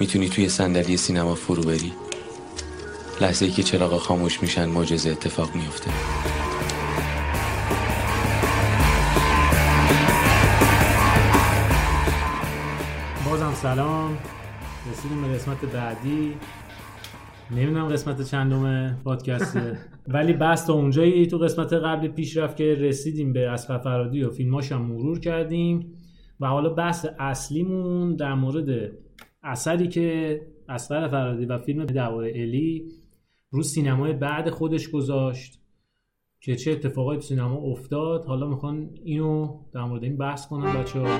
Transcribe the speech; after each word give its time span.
می‌تونی 0.00 0.28
توی 0.28 0.48
صندلی 0.48 0.96
سینما 0.96 1.34
فرو 1.34 1.62
بری؟ 1.62 1.92
لحظه 3.20 3.44
ای 3.44 3.50
که 3.50 3.62
چراغا 3.62 3.98
خاموش 3.98 4.42
میشن 4.42 4.68
معجزه 4.68 5.10
اتفاق 5.10 5.54
میفته 5.54 5.90
بازم 13.30 13.54
سلام. 13.54 14.18
رسیدیم 14.92 15.22
به 15.22 15.28
قسمت 15.28 15.64
بعدی. 15.64 16.34
نمی‌دونم 17.50 17.88
قسمت 17.88 18.22
چندم 18.22 18.94
پادکسته. 19.04 19.78
ولی 20.14 20.32
بحث 20.32 20.66
تا 20.66 20.72
اونجایی 20.72 21.26
تو 21.26 21.38
قسمت 21.38 21.72
قبل 21.72 22.08
پیش 22.08 22.36
رفت 22.36 22.56
که 22.56 22.74
رسیدیم 22.74 23.32
به 23.32 23.48
اسقر 23.48 23.78
فرادی 23.78 24.22
و 24.22 24.30
فیلماش 24.30 24.72
هم 24.72 24.82
مرور 24.82 25.20
کردیم. 25.20 25.92
و 26.40 26.46
حالا 26.46 26.68
بحث 26.68 27.06
اصلیمون 27.18 28.16
در 28.16 28.34
مورد 28.34 28.92
اثری 29.42 29.88
که 29.88 30.40
اسقر 30.68 31.08
فرادی 31.08 31.46
و 31.46 31.58
فیلم 31.58 31.84
درباره 31.84 32.30
الی 32.30 32.88
رو 33.50 33.62
سینمای 33.62 34.12
بعد 34.12 34.50
خودش 34.50 34.90
گذاشت 34.90 35.60
که 36.40 36.56
چه 36.56 36.72
اتفاقایی 36.72 37.20
تو 37.20 37.26
سینما 37.26 37.56
افتاد. 37.56 38.24
حالا 38.24 38.46
می‌خوان 38.46 38.90
اینو 39.04 39.60
در 39.72 39.84
مورد 39.84 40.04
این 40.04 40.16
بحث 40.16 40.46
کنن 40.48 40.80
بچه 40.80 41.00
ها 41.00 41.18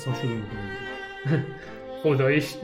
اصلا 0.00 0.14
شروع 0.14 0.34
می‌کنم. 0.34 1.44
خدایش 2.02 2.54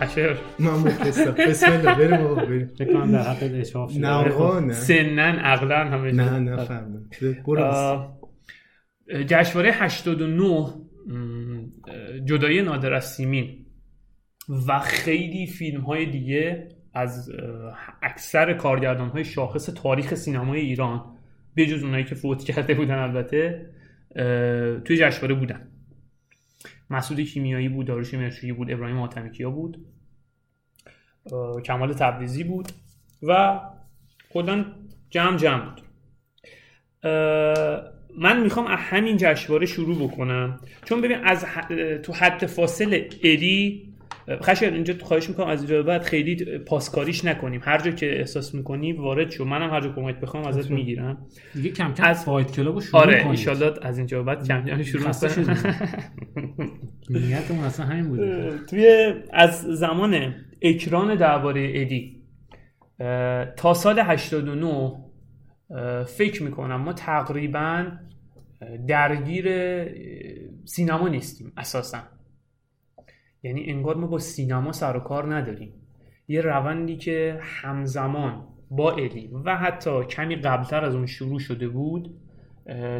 قشر 0.00 0.36
من 0.58 0.70
مخلصم 0.70 1.30
بسم 1.30 1.72
الله 1.72 1.94
بریم 1.94 2.26
آقا 2.26 2.44
بریم. 2.44 2.70
فکر 2.78 2.92
کنم 2.92 3.12
در 3.12 3.22
حق 3.22 3.50
اشراف 3.54 3.90
شده. 3.90 4.00
نه 4.00 4.08
آقا 4.08 4.60
نه. 4.60 4.72
سنن 4.72 5.38
عقلا 5.38 5.76
همه 5.76 6.12
نه 6.12 6.38
نه 6.38 6.64
فهمم 6.64 7.08
جشنواره 9.26 9.72
89 9.72 10.44
م، 10.44 10.70
جدای 12.24 12.62
نادر 12.62 12.92
از 12.92 13.04
سیمین. 13.04 13.66
و 14.68 14.78
خیلی 14.78 15.46
فیلم 15.46 15.80
های 15.80 16.06
دیگه 16.06 16.68
از 16.94 17.32
اکثر 18.02 18.52
کارگردان 18.52 19.08
های 19.08 19.24
شاخص 19.24 19.66
تاریخ 19.66 20.14
سینمای 20.14 20.60
ایران 20.60 21.04
به 21.54 21.66
جز 21.66 21.82
اونایی 21.82 22.04
که 22.04 22.14
فوت 22.14 22.44
کرده 22.44 22.74
بودن 22.74 22.98
البته 22.98 23.66
توی 24.84 24.96
جشنواره 24.96 25.34
بودن. 25.34 25.68
مسعود 26.90 27.20
کیمیایی 27.20 27.68
بود 27.68 27.86
داروش 27.86 28.14
مرشویی 28.14 28.52
بود 28.52 28.70
ابراهیم 28.70 28.98
حاتمیکیا 28.98 29.50
بود. 29.50 29.86
کمال 31.64 31.92
تبریزی 31.92 32.44
بود 32.44 32.68
و 33.22 33.60
کلا 34.32 34.64
جمع 35.10 35.36
جمع 35.36 35.64
بود. 35.64 35.80
من 38.18 38.40
می‌خوام 38.42 38.66
از 38.66 38.78
همین 38.78 39.16
جشنواره 39.16 39.66
شروع 39.66 40.08
بکنم. 40.08 40.60
چون 40.84 41.00
ببین 41.00 41.18
از 41.24 41.44
ح- 41.44 42.00
تو 42.02 42.12
حد 42.12 42.46
فاصل 42.46 43.08
الی 43.22 43.93
خشر 44.42 44.72
اینجا 44.72 44.94
خواهش 45.02 45.28
می‌کنم 45.28 45.46
از 45.46 45.60
اینجا 45.60 45.82
بعد 45.82 46.02
خیلی 46.02 46.58
پاسکاریش 46.58 47.24
نکنیم 47.24 47.60
هر 47.64 47.78
جا 47.78 47.90
که 47.90 48.18
احساس 48.18 48.54
می‌کنی 48.54 48.92
وارد 48.92 49.30
شو 49.30 49.44
منم 49.44 49.70
هر 49.70 49.80
جا 49.80 49.92
کمک 49.92 50.20
بخوام 50.20 50.44
ازت. 50.46 50.70
می‌گیرم 50.70 51.26
دیگه 51.54 51.70
کم 51.70 51.94
کم 51.94 52.04
از- 52.04 52.24
فایت 52.24 52.52
کلابو 52.52 52.80
شروع 52.80 53.00
آره. 53.02 53.30
ایشالله 53.30 53.72
از 53.82 53.98
اینجا 53.98 54.22
بعد 54.22 54.48
کم 54.48 54.64
کم 54.64 54.82
شروع 54.82 55.12
شدیم. 55.12 55.56
نیتمون 57.10 57.64
اصلا 57.64 57.86
همین 57.86 58.08
بوده 58.08 58.58
توی 58.70 59.14
از 59.32 59.60
زمان 59.62 60.34
اکران 60.62 61.14
درباره 61.14 61.72
ادی 61.74 62.22
تا 63.56 63.74
سال 63.74 63.98
89 63.98 64.92
اه، 65.70 66.04
فکر 66.04 66.42
می‌کنم 66.42 66.76
ما 66.76 66.92
تقریبا 66.92 67.86
درگیر 68.88 69.46
سینما 70.64 71.08
نیستیم 71.08 71.52
اساسا 71.56 71.98
یعنی 73.44 73.64
انگار 73.70 73.96
ما 73.96 74.06
با 74.06 74.18
سینما 74.18 74.72
سر 74.72 74.96
و 74.96 75.00
کار 75.00 75.34
نداریم. 75.34 75.72
یه 76.28 76.40
روندی 76.40 76.96
که 76.96 77.38
همزمان 77.40 78.44
با 78.70 78.92
الی 78.92 79.30
و 79.44 79.56
حتی 79.56 80.04
کمی 80.04 80.36
قبلتر 80.36 80.84
از 80.84 80.94
اون 80.94 81.06
شروع 81.06 81.38
شده 81.38 81.68
بود 81.68 82.10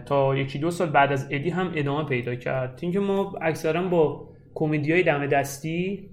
تا 0.06 0.36
یکی 0.36 0.58
دو 0.58 0.70
سال 0.70 0.90
بعد 0.90 1.12
از 1.12 1.28
جدایی 1.30 1.50
هم 1.50 1.72
ادامه 1.74 2.08
پیدا 2.08 2.34
کرد. 2.34 2.78
اینکه 2.82 3.00
ما 3.00 3.34
اکثرا 3.42 3.88
با 3.88 4.28
کمدی 4.54 4.92
های 4.92 5.02
دم 5.02 5.26
دستی 5.26 6.08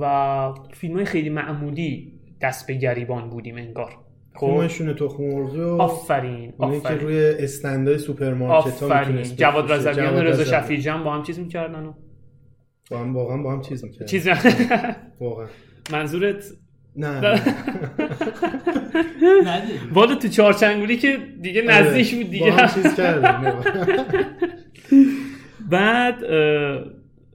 و 0.00 0.54
فیلم 0.72 0.96
های 0.96 1.04
خیلی 1.04 1.30
معمولی 1.30 2.12
دست 2.40 2.66
به 2.66 2.74
گریبان 2.74 3.30
بودیم 3.30 3.56
انگار. 3.56 3.92
خب؟ 4.34 4.46
کمشون 4.46 4.94
تخم 4.94 5.22
مرغی 5.22 5.60
و 5.60 5.68
آفرین 5.68 6.52
اونایی 6.58 6.80
که 6.80 6.88
آفرین. 6.88 7.00
روی 7.00 7.34
استندای 7.38 7.98
سوپرمارکت 7.98 8.80
ها 8.80 8.86
آفرین. 8.86 9.08
می‌تونست 9.08 9.36
جواد. 9.36 9.72
رضویان 9.72 10.14
و 10.14 10.20
رضا 10.20 10.98
با 10.98 11.14
هم 11.14 11.22
چیز 11.22 11.38
می‌کردن 11.38 11.86
و 11.86 11.92
با 12.90 12.98
هم 12.98 13.16
واقعا 13.16 13.36
با 13.36 13.52
هم 13.52 13.62
چیز 13.62 13.84
می‌کرد 13.84 14.06
چیز 14.08 14.28
واقعا 15.20 15.46
منظورت 15.92 16.44
نه 16.96 17.20
نه. 19.44 19.62
والا 19.92 20.14
تو 20.14 20.28
چهارچنگولی 20.28 20.96
که 20.96 21.18
دیگه 21.42 21.62
نزدیک 21.62 22.14
بود 22.14 22.24
با 22.24 22.30
دیگه 22.30 22.52
هم 22.52 22.82
چیز 22.82 22.94
کردن 22.94 23.52
بعد 25.70 26.22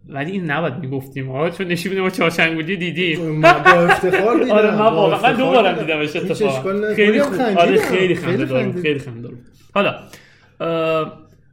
ولی 0.10 0.32
این 0.32 0.52
نباید 0.52 0.74
می‌گفتیم 0.80 1.32
ها 1.32 1.50
چون 1.50 1.68
میده 1.68 2.02
ما 2.02 2.10
چهارچنگولی 2.10 2.78
دیدیم 2.78 3.42
با 3.42 3.50
افتخار 3.50 4.40
دیدم 4.44 4.52
آره 4.52 4.72
من 4.72 4.78
با 4.78 4.92
واقعا 5.10 5.32
من 5.32 5.38
دو 5.38 5.46
بارم 5.46 5.74
دیدم. 5.74 5.86
دیدمش 6.04 6.16
اتفاقا. 6.16 6.94
خیلی 6.94 6.96
خیلی 6.96 7.22
خوب. 7.22 7.34
آره 7.42 7.78
خیلی 7.78 7.80
خیلی 7.80 8.16
خنده 8.16 8.46
دارم. 8.46 8.82
خیلی 8.82 9.00
خنده 9.00 9.22
دارم 9.22 9.38
حالا 9.74 9.96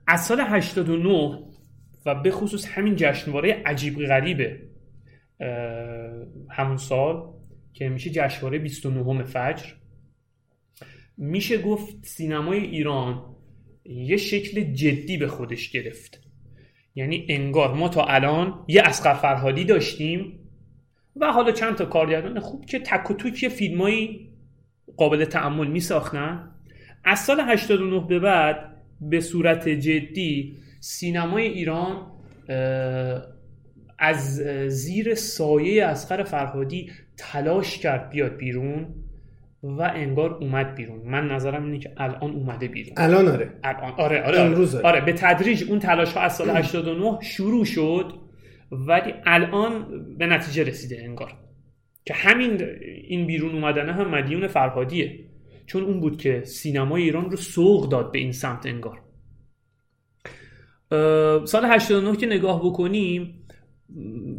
از 0.06 0.24
سال 0.24 0.40
89 0.40 1.38
و 2.06 2.14
به 2.14 2.30
خصوص 2.30 2.66
همین 2.68 2.96
جشنواره 2.96 3.62
عجیب 3.66 4.06
غریبه. 4.06 4.60
همون 6.50 6.76
سال 6.76 7.32
که 7.72 7.88
میشه 7.88 8.10
جشنواره 8.10 8.58
29 8.58 9.24
فجر. 9.24 9.64
میشه 11.16 11.62
گفت 11.62 12.06
سینمای 12.06 12.58
ایران 12.58 13.36
یه 13.84 14.16
شکل 14.16 14.60
جدی 14.60 15.16
به 15.16 15.26
خودش 15.26 15.70
گرفت. 15.70 16.20
یعنی 16.94 17.26
انگار 17.28 17.74
ما 17.74 17.88
تا 17.88 18.04
الان 18.04 18.64
یه 18.68 18.82
اسقر 18.82 19.14
فرهادی 19.14 19.64
داشتیم 19.64 20.38
و 21.16 21.32
حالا 21.32 21.52
چند 21.52 21.74
تا 21.74 21.84
کارگردان 21.84 22.40
خوب 22.40 22.64
که 22.64 22.78
تک 22.78 23.10
و 23.10 23.14
توک 23.14 23.48
فیلمایی 23.48 24.30
قابل 24.96 25.24
تعمل 25.24 25.66
می 25.66 25.80
ساختن 25.80 26.50
از 27.04 27.18
سال 27.18 27.40
89 27.40 28.06
به 28.08 28.18
بعد 28.18 28.76
به 29.00 29.20
صورت 29.20 29.68
جدی 29.68 30.56
سینمای 30.80 31.46
ایران 31.46 32.06
از 33.98 34.36
زیر 34.68 35.14
سایه 35.14 35.84
اسقر 35.84 36.22
فرهادی 36.22 36.90
تلاش 37.16 37.78
کرد 37.78 38.10
بیاد 38.10 38.36
بیرون 38.36 38.86
و 39.62 39.82
انگار 39.94 40.34
اومد 40.34 40.74
بیرون. 40.74 40.98
من 41.04 41.28
نظرم 41.28 41.64
اینه 41.64 41.78
که 41.78 41.92
الان 41.96 42.30
اومده 42.30 42.68
بیرون. 42.68 42.94
الان 42.96 43.28
آره. 43.28 43.50
الان 43.64 43.92
آره 43.92 44.22
آره 44.22 44.40
امروز 44.40 44.74
آره, 44.74 44.86
آره 44.86 45.00
به 45.00 45.12
تدریج 45.12 45.64
اون 45.68 45.78
تلاش 45.78 46.12
ها 46.12 46.20
از 46.20 46.36
سال 46.36 46.50
89 46.50 47.18
شروع 47.22 47.64
شد 47.64 48.12
ولی 48.72 49.14
الان 49.26 49.86
به 50.18 50.26
نتیجه 50.26 50.64
رسیده 50.64 51.02
انگار. 51.04 51.32
که 52.04 52.14
همین 52.14 52.62
این 53.08 53.26
بیرون 53.26 53.54
اومدن 53.54 53.88
هم 53.88 54.08
مدیون 54.08 54.46
فرهادیه. 54.46 55.18
چون 55.66 55.82
اون 55.82 56.00
بود 56.00 56.16
که 56.16 56.42
سینمای 56.44 57.02
ایران 57.02 57.30
رو 57.30 57.36
سوق 57.36 57.88
داد 57.88 58.12
به 58.12 58.18
این 58.18 58.32
سمت 58.32 58.66
انگار. 58.66 59.00
سال 61.44 61.64
89 61.64 62.16
که 62.16 62.26
نگاه 62.26 62.64
بکنیم 62.64 63.34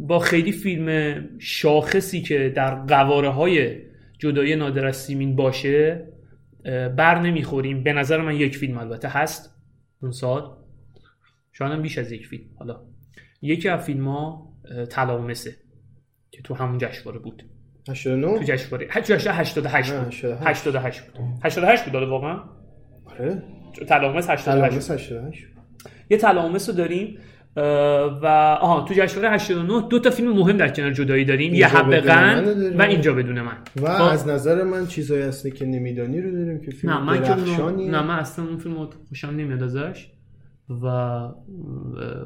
با 0.00 0.18
خیلی 0.18 0.52
فیلم 0.52 1.18
شاخصی 1.38 2.22
که 2.22 2.52
در 2.56 2.74
قواره 2.74 3.28
های 3.28 3.78
جدای 4.18 4.56
نادر 4.56 4.86
از 4.86 4.96
سیمین 4.96 5.36
باشه 5.36 6.08
بر 6.96 7.20
نمی‌خوریم. 7.20 7.82
به 7.82 7.92
نظر 7.92 8.20
من 8.20 8.34
یک 8.34 8.56
فیلم 8.56 8.78
البته 8.78 9.08
هست. 9.08 9.54
اون 10.02 10.12
سال. 10.12 10.56
شاید 11.52 11.72
هم 11.72 11.82
بیش 11.82 11.98
از 11.98 12.12
یک 12.12 12.26
فیلم. 12.26 12.44
حالا. 12.58 12.80
یکی 13.42 13.68
از 13.68 13.84
فیلم 13.84 14.08
ها 14.08 14.52
تلامسه 14.90 15.56
که 16.30 16.42
تو 16.42 16.54
همون 16.54 16.78
جشنواره 16.78 17.18
بود. 17.18 17.44
89 17.88 18.38
تو 18.38 18.44
جشنواره. 18.44 18.86
88 18.90 19.26
88 19.26 19.56
نه، 19.56 19.62
بود 19.62 19.72
88. 19.72 20.24
88 20.24 21.00
بود 21.00 21.20
88 21.44 21.84
بود. 21.84 21.96
آره 21.96 22.06
واقعا؟ 22.06 22.40
آره. 23.04 23.42
تلامس 23.88 24.30
88 24.30 24.44
تلامس 24.44 24.90
88 24.90 25.51
یه 26.12 26.18
تلامس 26.18 26.68
رو 26.68 26.74
داریم 26.74 27.18
و 28.22 28.26
آها 28.60 28.84
تو 28.88 28.94
جشنواره 28.94 29.30
89 29.30 29.88
دو 29.88 29.98
تا 29.98 30.10
فیلم 30.10 30.32
مهم 30.32 30.56
در 30.56 30.68
کنار 30.68 30.90
جدایی 30.90 31.24
داریم 31.24 31.54
یه 31.54 31.66
حب 31.76 31.94
قند. 31.94 32.78
و 32.78 32.82
اینجا 32.82 33.12
بدون 33.12 33.40
من 33.40 33.56
و 33.82 33.98
خب. 33.98 34.12
از 34.12 34.28
نظر 34.28 34.62
من 34.62 34.86
چیزایی 34.86 35.22
هستی 35.22 35.50
که 35.50 35.66
نمیدانی 35.66 36.20
رو 36.20 36.30
داریم 36.30 36.60
که 36.60 36.70
فیلم 36.70 36.92
نه 36.92 37.00
من 37.04 37.22
که 37.22 37.32
اونو-. 37.36 37.90
نه 37.90 38.02
من 38.02 38.18
اصلا 38.18 38.44
اون 38.44 38.56
فیلم 38.58 38.88
خوشم 39.08 39.28
نمیاد 39.30 39.62
ازش 39.62 40.08
و 40.82 40.86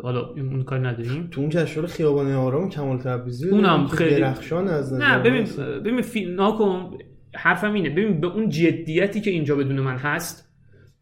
حالا 0.03 0.27
اون 0.37 0.63
کاری 0.63 0.83
نداریم 0.83 1.29
تو 1.31 1.41
اون 1.41 1.51
جشنواره 1.51 1.89
خیابان 1.93 2.33
آرام 2.33 2.69
کمال 2.71 2.99
تبریزی 2.99 3.49
اونم 3.49 3.87
خیلی- 3.87 4.21
درخشان 4.21 4.69
از 4.69 4.93
نظر 4.93 5.07
نه 5.07 5.19
ببین. 5.19 5.47
ببین 5.85 6.03
فیلم 6.03 6.35
ناکن 6.35 6.91
حرفم 7.35 7.73
اینه 7.73 7.91
ببین 7.91 8.21
به 8.21 8.27
اون 8.27 8.49
جدیتی 8.49 9.21
که 9.21 9.31
اینجا 9.31 9.57
بدون 9.57 9.81
من 9.81 9.97
هست 9.97 10.53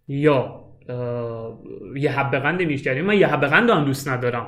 یا 0.09 0.64
یه 1.97 2.11
حب 2.11 2.39
قند 2.39 2.63
میشتری 2.63 3.03
من 3.03 3.19
یه 3.19 3.27
حب 3.27 3.47
قند 3.47 3.71
هم 3.71 3.85
دوست 3.85 4.09
ندارم. 4.09 4.47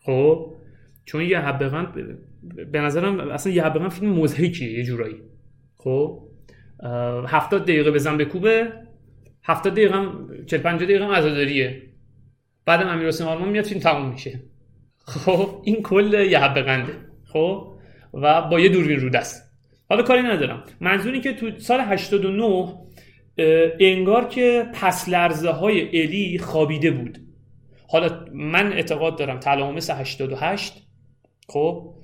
خب؟ 0.00 0.54
چون 1.04 1.22
یه 1.22 1.40
حب 1.40 1.68
قند 1.68 2.18
به 2.72 2.80
نظرم 2.80 3.30
اصلا 3.30 3.52
یه 3.52 3.64
حب 3.64 3.78
قند 3.78 3.90
فیلم 3.90 4.12
مضحکیه 4.12 4.72
یه 4.72 4.84
جورایی. 4.84 5.16
خب؟ 5.76 6.22
هفتاد 7.26 7.62
دقیقه 7.62 7.90
بزن 7.90 8.16
به 8.16 8.24
کوبه 8.24 8.72
هفتاد 9.44 9.72
دقیقه 9.72 9.94
هم 9.94 10.28
40 10.46 10.60
50 10.60 10.88
دقیقه 10.88 11.04
هم 11.04 11.10
عزاداریه. 11.10 11.82
بعدم 12.66 12.88
امیر 12.88 13.08
حسین 13.08 13.26
آرمان 13.26 13.48
میاد 13.48 13.64
فیلم 13.64 13.80
تموم 13.80 14.12
میشه. 14.12 14.42
خب؟ 15.06 15.62
این 15.64 15.82
کل 15.82 16.26
یه 16.30 16.38
حب 16.38 16.54
قنده 16.54 16.92
خب؟ 17.24 17.72
و 18.14 18.42
با 18.42 18.60
یه 18.60 18.68
دوربین 18.68 19.00
رو 19.00 19.10
دست. 19.10 19.52
حالا 19.88 20.02
کاری 20.02 20.22
ندارم. 20.22 20.64
منظوری 20.80 21.20
که 21.20 21.32
تو 21.32 21.58
سال 21.58 21.80
89 21.80 22.44
اه، 22.44 22.86
انگار 23.80 24.28
که 24.28 24.66
پس 24.74 25.08
لرزه 25.08 25.50
های 25.50 26.02
الی 26.02 26.38
خوابیده 26.38 26.90
بود. 26.90 27.18
حالا 27.88 28.24
من 28.34 28.72
اعتقاد 28.72 29.18
دارم 29.18 29.38
تلامس 29.38 29.90
88 29.90 30.86
خب 31.48 31.94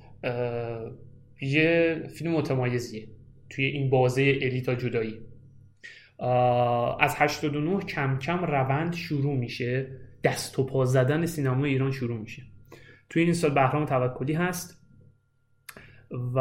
یه 1.43 2.03
فیلم 2.19 2.33
متمایزیه 2.33 3.09
توی 3.51 3.65
این 3.65 3.91
بازه 3.91 4.23
الی 4.23 4.63
تا 4.63 4.75
جدایی. 4.75 5.21
از 7.01 7.15
89 7.17 7.81
کم 7.81 8.19
کم 8.19 8.45
روند 8.45 8.95
شروع 8.95 9.37
میشه 9.37 9.99
دست 10.25 10.59
و 10.59 10.67
پا 10.67 10.85
زدن 10.85 11.27
سینما 11.27 11.65
ایران 11.65 11.91
شروع 11.91 12.19
میشه. 12.19 12.43
توی 13.11 13.23
این 13.23 13.33
سال 13.33 13.51
بهرام 13.51 13.85
توکلی 13.85 14.33
هست 14.33 14.85
و 16.35 16.39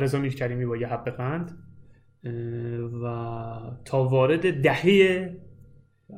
رضا 0.00 0.18
میرکریمی 0.18 0.66
با 0.66 0.76
یه 0.76 0.86
حب 0.86 1.04
قند. 1.10 1.58
و 3.02 3.06
تا 3.84 4.04
وارد 4.04 4.62
دهه 4.62 5.30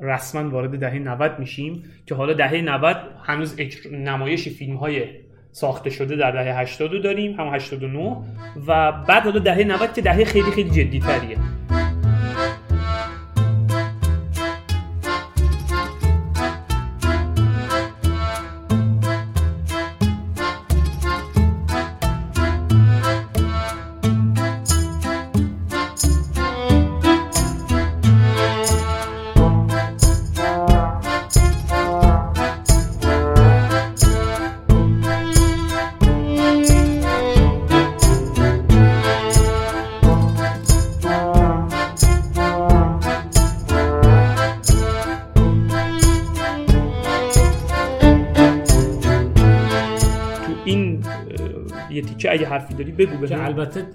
رسما 0.02 0.50
وارد 0.50 0.78
دهه 0.78 0.98
90 0.98 1.38
میشیم 1.38 1.84
که 2.06 2.14
حالا 2.14 2.32
دهه 2.32 2.54
90 2.54 2.96
هنوز 3.22 3.56
نمایش 3.92 4.48
فیلم 4.48 4.76
های 4.76 5.04
ساخته 5.52 5.90
شده 5.90 6.16
در 6.16 6.30
دهه 6.30 6.58
80 6.58 6.92
رو 6.92 6.98
داریم 6.98 7.40
هم 7.40 7.54
89 7.54 8.16
و 8.66 8.92
بعد 8.92 9.22
حالا 9.22 9.38
دهه 9.38 9.64
90 9.64 9.94
که 9.94 10.02
دهه 10.02 10.24
خیلی 10.24 10.50
خیلی 10.50 10.70
جدی 10.70 11.00
تریه 11.00 11.38
حرفی 52.72 52.84
داری 52.84 53.06
بگو 53.06 53.26
که 53.26 53.36
بهم. 53.36 53.44
البته 53.44 53.86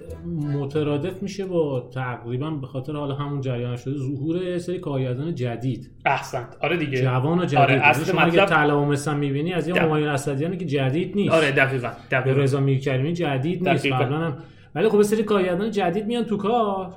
مترادف 0.54 1.22
میشه 1.22 1.46
با 1.46 1.90
تقریبا 1.94 2.50
به 2.50 2.66
خاطر 2.66 2.92
حالا 2.92 3.14
همون 3.14 3.40
جریان 3.40 3.76
شده 3.76 3.94
ظهور 3.98 4.58
سری 4.58 4.78
کارگردان 4.78 5.34
جدید. 5.34 5.90
احسنت. 6.04 6.56
آره 6.60 6.76
دیگه. 6.76 7.02
جوان 7.02 7.38
و 7.38 7.44
جدید. 7.44 7.58
آره 7.58 7.74
اصل 7.74 8.16
مطلب 8.16 8.44
تلامس 8.44 9.08
هم 9.08 9.18
می‌بینی 9.18 9.52
از 9.52 9.68
یه 9.68 9.74
همایون 9.74 10.08
اسدیانی 10.08 10.56
که 10.56 10.64
جدید 10.64 11.16
نیست. 11.16 11.34
آره 11.34 11.50
دقیقا 11.50 11.90
دقیقا. 12.10 12.40
رضا 12.40 12.60
میرکریمی 12.60 13.12
جدید 13.12 13.68
نیست. 13.68 13.86
قبلا 13.86 14.16
هم. 14.18 14.36
ولی 14.74 14.88
خب 14.88 15.02
سری 15.02 15.22
کارگردان 15.22 15.70
جدید 15.70 16.06
میان 16.06 16.24
تو 16.24 16.36
کار. 16.36 16.94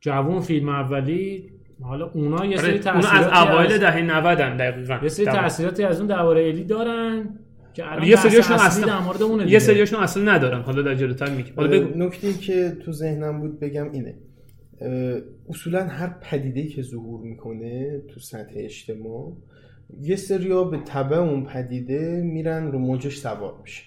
جوان 0.00 0.40
فیلم 0.40 0.68
اولی 0.68 1.50
حالا 1.82 2.10
اونا 2.14 2.46
یه 2.46 2.56
سری 2.56 2.78
آره، 2.78 2.96
اونا 2.96 3.08
از 3.08 3.26
تاثیراتی 3.28 3.48
اوایل 3.52 3.72
از 3.72 3.80
دهه 3.80 4.02
90 4.02 4.40
ان 4.40 4.56
دقیقاً. 4.56 4.98
یه 5.02 5.08
سری. 5.08 5.26
تاثیراتی 5.26 5.84
از 5.84 5.98
اون 5.98 6.06
درباره 6.06 6.48
الی 6.48 6.64
دارن. 6.64 7.22
که 7.22 7.34
یه 7.76 8.16
سریاشون 8.16 8.56
اصلی 8.56 8.66
اصلا- 8.66 8.86
در 8.86 8.98
مورد 9.04 9.22
اونه 9.22 9.50
یه. 9.50 9.58
سریاشون 9.58 10.00
اصلا 10.02 10.32
ندارن. 10.34 10.60
حالا 10.62 10.82
در 10.82 10.94
جلوتر 10.94 11.30
میگیم. 11.30 11.52
حالا 11.56 11.80
بگو. 11.80 11.98
نکته 12.04 12.32
که 12.32 12.70
تو 12.84 12.92
ذهنم 12.92 13.40
بود 13.40 13.60
بگم 13.60 13.90
اینه. 13.92 14.14
اصولا 15.48 15.84
هر 15.84 16.14
پدیده 16.22 16.66
که 16.66 16.82
ظهور 16.82 17.20
می‌کنه 17.20 18.00
تو 18.08 18.20
سطح 18.20 18.52
اجتماع 18.56 19.36
یه 20.00 20.16
سریا 20.16 20.64
به 20.64 20.78
تبع 20.86 21.16
اون 21.16 21.44
پدیده 21.44 22.22
میرن 22.24 22.72
رو 22.72 22.78
موجش 22.78 23.16
سوار 23.16 23.54
میشه. 23.62 23.82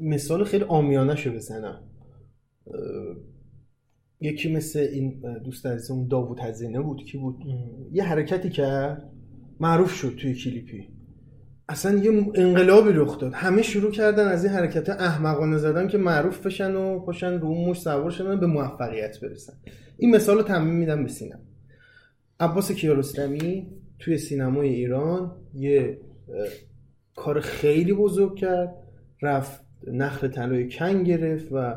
مثال 0.00 0.44
خیلی 0.44 0.64
آمیانه 0.64 1.16
شو 1.16 1.32
بزنم 1.32 1.80
یکی 4.20 4.52
مثل 4.52 4.78
این 4.78 5.22
دوست 5.44 5.66
عزیزمون 5.66 6.08
داوود 6.08 6.40
هزینه 6.40 6.80
بود 6.80 7.04
کی 7.04 7.18
بود؟ 7.18 7.36
یه 7.92 8.04
حرکتی 8.04 8.50
کرد 8.50 9.10
معروف 9.60 9.92
شد 9.94 10.16
توی 10.20 10.34
کلیپی. 10.34 10.88
اصلا 11.68 11.98
یه 11.98 12.26
انقلابی 12.34 12.90
رخ 12.92 13.18
داد. 13.18 13.32
همه 13.34 13.62
شروع 13.62 13.90
کردن 13.90 14.28
از 14.28 14.44
این 14.44 14.54
حرکت 14.54 14.90
احمقانه 14.90 15.58
زدن 15.58 15.88
که 15.88 15.98
معروف 15.98 16.46
بشن 16.46 16.74
و 16.74 16.98
پاشن 17.00 17.40
رو 17.40 17.46
اون 17.46 17.70
مش 17.70 17.80
سوار 17.80 18.10
شدن 18.10 18.40
به 18.40 18.46
موفقیت 18.46 19.20
برسن. 19.20 19.52
این 19.96 20.16
مثال 20.16 20.36
رو 20.36 20.42
تمیم 20.42 20.74
میدم 20.74 21.02
به 21.02 21.08
سینما. 21.08 21.40
عباس 22.40 22.72
کیارستمی 22.72 23.66
توی 23.98 24.18
سینمای 24.18 24.68
ایران 24.68 25.36
یه 25.54 25.98
کار 27.16 27.40
خیلی 27.40 27.92
بزرگ 27.92 28.36
کرد. 28.36 28.74
رفت 29.22 29.60
نخل 29.86 30.28
طلای 30.28 30.68
کن 30.68 31.02
گرفت 31.02 31.52
و 31.52 31.74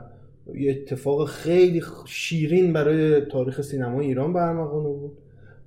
یه 0.56 0.72
اتفاق 0.72 1.28
خیلی 1.28 1.83
شیرین 2.06 2.74
برای 2.74 3.21
تاریخ 3.21 3.61
سینمای 3.61 4.06
ایران 4.06 4.33
برمغانه 4.33 4.90
بود. 4.90 5.18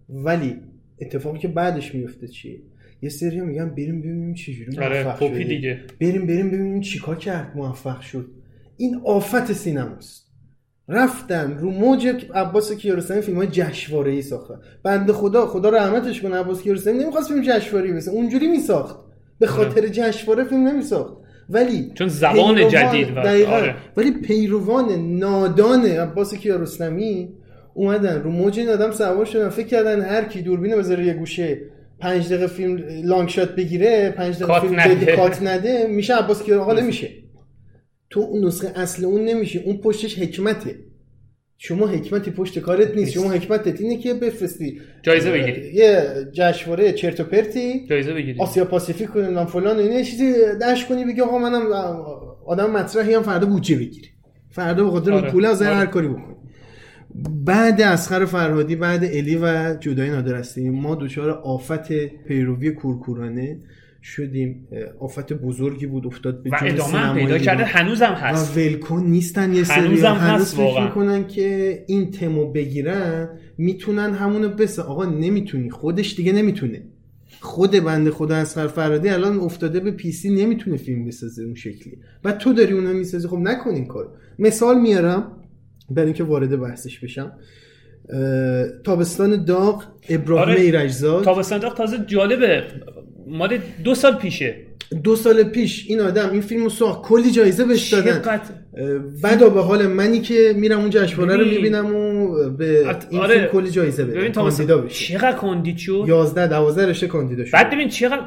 ولی 0.08 0.56
اتفاقی 1.00 1.38
که 1.38 1.48
بعدش 1.48 1.94
میفته 1.94 2.28
چیه؟ 2.28 2.60
یه 3.02 3.08
سری 3.08 3.40
میگن 3.40 3.68
بریم 3.68 4.00
ببینیم 4.00 4.34
چجوری 4.34 4.78
آره 4.78 5.04
موفق 5.04 5.18
شده 5.18 5.44
دیگه. 5.44 5.80
بریم 6.00 6.26
بریم 6.26 6.50
ببینیم 6.50 6.80
چیکار 6.80 7.16
کرد 7.16 7.52
موفق 7.56 8.00
شد. 8.00 8.30
این 8.76 9.00
آفت 9.04 9.52
سینماست. 9.52 10.30
رفتن 10.88 11.58
رو 11.58 11.70
موج 11.70 12.26
عباس 12.34 12.72
کیارستمی 12.72 13.20
فیلم 13.20 13.38
های 13.38 13.46
جشنواره 13.46 14.12
ای 14.12 14.22
ساختن 14.22 14.54
بنده 14.82 15.12
خدا 15.12 15.46
خدا 15.46 15.68
رحمتش 15.68 16.22
کنه 16.22 16.36
عباس 16.36 16.62
کیارستمی 16.62 16.98
نمی‌خواست 16.98 17.28
فیلم 17.28 17.42
جشنواره 17.42 17.92
بسه 17.92 18.10
اونجوری 18.10 18.48
میساخت. 18.48 18.96
به 19.38 19.46
خاطر 19.46 19.88
جشنواره 19.88 20.44
فیلم 20.44 20.68
نمیساخت. 20.68 21.16
ولی 21.50 21.92
چون 21.94 22.08
زبان 22.08 22.68
جدید. 22.68 23.18
آره. 23.18 23.74
ولی 23.96 24.10
پیروان 24.10 25.16
نادان 25.18 25.86
عباس 25.86 26.34
کیارستمی 26.34 27.28
اومدن 27.74 28.22
رو 28.22 28.30
موج 28.30 28.58
این 28.58 28.68
آدم 28.68 28.90
سوار 28.90 29.24
شدن. 29.24 29.48
فکر 29.48 29.66
کردن 29.66 30.00
هر 30.00 30.24
کی 30.24 30.42
دوربینو 30.42 30.76
بذاره 30.76 31.06
یه 31.06 31.14
گوشه 31.14 31.60
پنج 32.00 32.26
دقیقه 32.26 32.46
فیلم 32.46 32.82
لانگ 33.04 33.28
شات 33.28 33.54
بگیره 33.54 34.10
پنج 34.10 34.42
دقیقه 34.42 34.60
فیلم 34.60 34.80
نده. 34.80 35.16
کات 35.16 35.42
نده 35.42 35.86
میشه 35.86 36.14
عباس 36.16 36.42
کیارستمی 36.42 36.86
میشه 36.86 37.10
تو 38.10 38.20
اون 38.20 38.44
نسخه 38.44 38.72
اصل 38.76 39.04
اون 39.04 39.24
نمیشه 39.24 39.62
اون 39.64 39.76
پشتش 39.76 40.18
حکمته. 40.18 40.78
شما 41.62 41.86
حکمتی 41.86 42.30
پشت 42.30 42.58
کارت 42.58 42.96
نیست 42.96 43.12
شما 43.12 43.30
حکمتت 43.30 43.80
اینه 43.80 43.96
که 43.96 44.14
بفرستی. 44.14 44.80
جایزه 45.02 45.30
بگیری. 45.32 45.74
یه 45.74 46.02
جشنواره 46.32 46.92
چرت 46.92 47.20
و 47.20 47.24
پرتی. 47.24 47.86
جایزه 47.86 48.12
بگیری. 48.12 48.40
آسیا 48.40 48.64
پاسیفیک 48.64 49.08
کنیم 49.08 49.44
فلان 49.44 49.78
اینا. 49.78 50.02
چیزی 50.02 50.32
دش 50.62 50.86
کنی 50.86 51.04
بگی 51.04 51.20
آقا 51.20 51.38
منم 51.38 51.72
آدم 52.46 52.70
مطرحی 52.70 53.14
هم 53.14 53.22
فردا 53.22 53.46
بودجه 53.46 53.76
بگیری 53.76 54.08
فردا 54.50 54.84
به 54.84 54.90
خاطر 54.90 55.12
آره. 55.12 55.30
پول 55.30 55.46
از 55.46 55.62
آره. 55.62 55.74
هر 55.74 55.86
کاری 55.86 56.08
بکنی 56.08 56.36
بعد 57.44 57.80
اسخر 57.80 58.24
فرهادی 58.24 58.76
بعد 58.76 59.04
الی 59.04 59.36
و 59.36 59.76
جدای 59.80 60.10
نادر 60.10 60.34
هستیم. 60.34 60.72
ما 60.72 60.94
دچار 60.94 61.30
آفت 61.30 61.92
پیروی 62.28 62.70
کورکورانه 62.70 63.58
شدیم. 64.02 64.68
آفت 64.98 65.32
بزرگی 65.32 65.86
بود 65.86 66.06
افتاد 66.06 66.42
به 66.42 66.50
و 66.50 66.54
ادامه 66.62 67.14
پیدا. 67.14 67.38
کرده. 67.38 67.64
هنوزم 67.64 68.10
و 68.12 68.14
هست 68.14 68.56
ولکن 68.56 69.02
نیستن 69.02 69.54
یه 69.54 69.64
سری. 69.64 69.86
هنوزم 69.86 70.06
هنوز 70.06 70.42
هست 70.42 70.56
فکر. 70.56 70.84
می‌کنن 70.84 71.26
که 71.26 71.84
این 71.86 72.10
تمو 72.10 72.52
بگیرن 72.52 73.28
می‌تونن 73.58 74.14
همونو 74.14 74.48
بس 74.48 74.78
آقا 74.78 75.04
نمی‌تونی. 75.04 75.70
خودش 75.70 76.16
دیگه 76.16 76.32
نمی‌تونه. 76.32 76.82
خود 77.40 77.70
بنده 77.70 78.10
خدا 78.10 78.36
اصغر 78.36 78.66
فرهادی 78.66 79.08
الان 79.08 79.40
افتاده 79.40 79.80
به 79.80 79.90
پی 79.90 80.12
سی 80.12 80.30
نمی‌تونه 80.44 80.76
فیلم 80.76 81.04
بسازه 81.04 81.42
اون 81.42 81.54
شکلی. 81.54 81.98
و 82.24 82.32
تو 82.32 82.52
داری 82.52 82.72
اونو 82.72 82.92
می‌سازی. 82.92 83.28
خب 83.28 83.38
نکن 83.38 83.70
این 83.70 83.86
کار 83.86 84.08
مثال 84.38 84.80
میارم. 84.80 85.32
برای 85.90 86.06
اینکه 86.06 86.24
وارد 86.24 86.60
بحثش 86.60 86.98
بشم. 86.98 87.32
تابستان 88.84 89.44
داغ 89.44 89.84
ابراهیم 90.08 90.48
آره. 90.48 90.60
ایرجزاد 90.60 91.24
تابستان 91.24 91.58
داغ 91.58 91.76
تازه 91.76 91.96
جالبه. 92.06 92.62
مال 93.26 93.58
دو 93.84 93.94
سال 93.94 94.14
پیشه. 94.14 94.54
دو 95.04 95.16
سال 95.16 95.42
پیش 95.42 95.84
این 95.88 96.00
آدم 96.00 96.30
این 96.32 96.40
فیلم 96.40 96.62
رو 96.62 96.68
ساخت. 96.68 97.02
کلی 97.02 97.30
جایزه 97.30 97.64
بهش 97.64 97.94
دادن. 97.94 98.40
بدا 99.24 99.48
به 99.48 99.60
حال 99.60 99.86
منی 99.86 100.20
که 100.20 100.52
میرم 100.56 100.80
اون 100.80 100.90
جشنواره 100.90 101.36
رو. 101.36 101.44
می‌بینم 101.44 101.94
و 101.94 102.34
به 102.50 102.96
این 103.10 103.20
آره. 103.20 103.34
فیلم 103.34 103.46
کلی 103.46 103.70
جایزه 103.70 104.04
بده. 104.04 104.18
ببین 104.18 104.32
کاندیدا 104.32 104.78
بشه. 104.78 105.18
چقدر 105.18 105.32
کاندید 105.32 105.76
شد؟ 105.76 106.04
11 106.06 106.46
12 106.46 106.86
رشته 106.86 107.06
کاندیدا 107.06 107.44
شد. 107.44 107.52
بعد 107.52 107.70
ببین 107.70 107.88
چقدر 107.88 108.20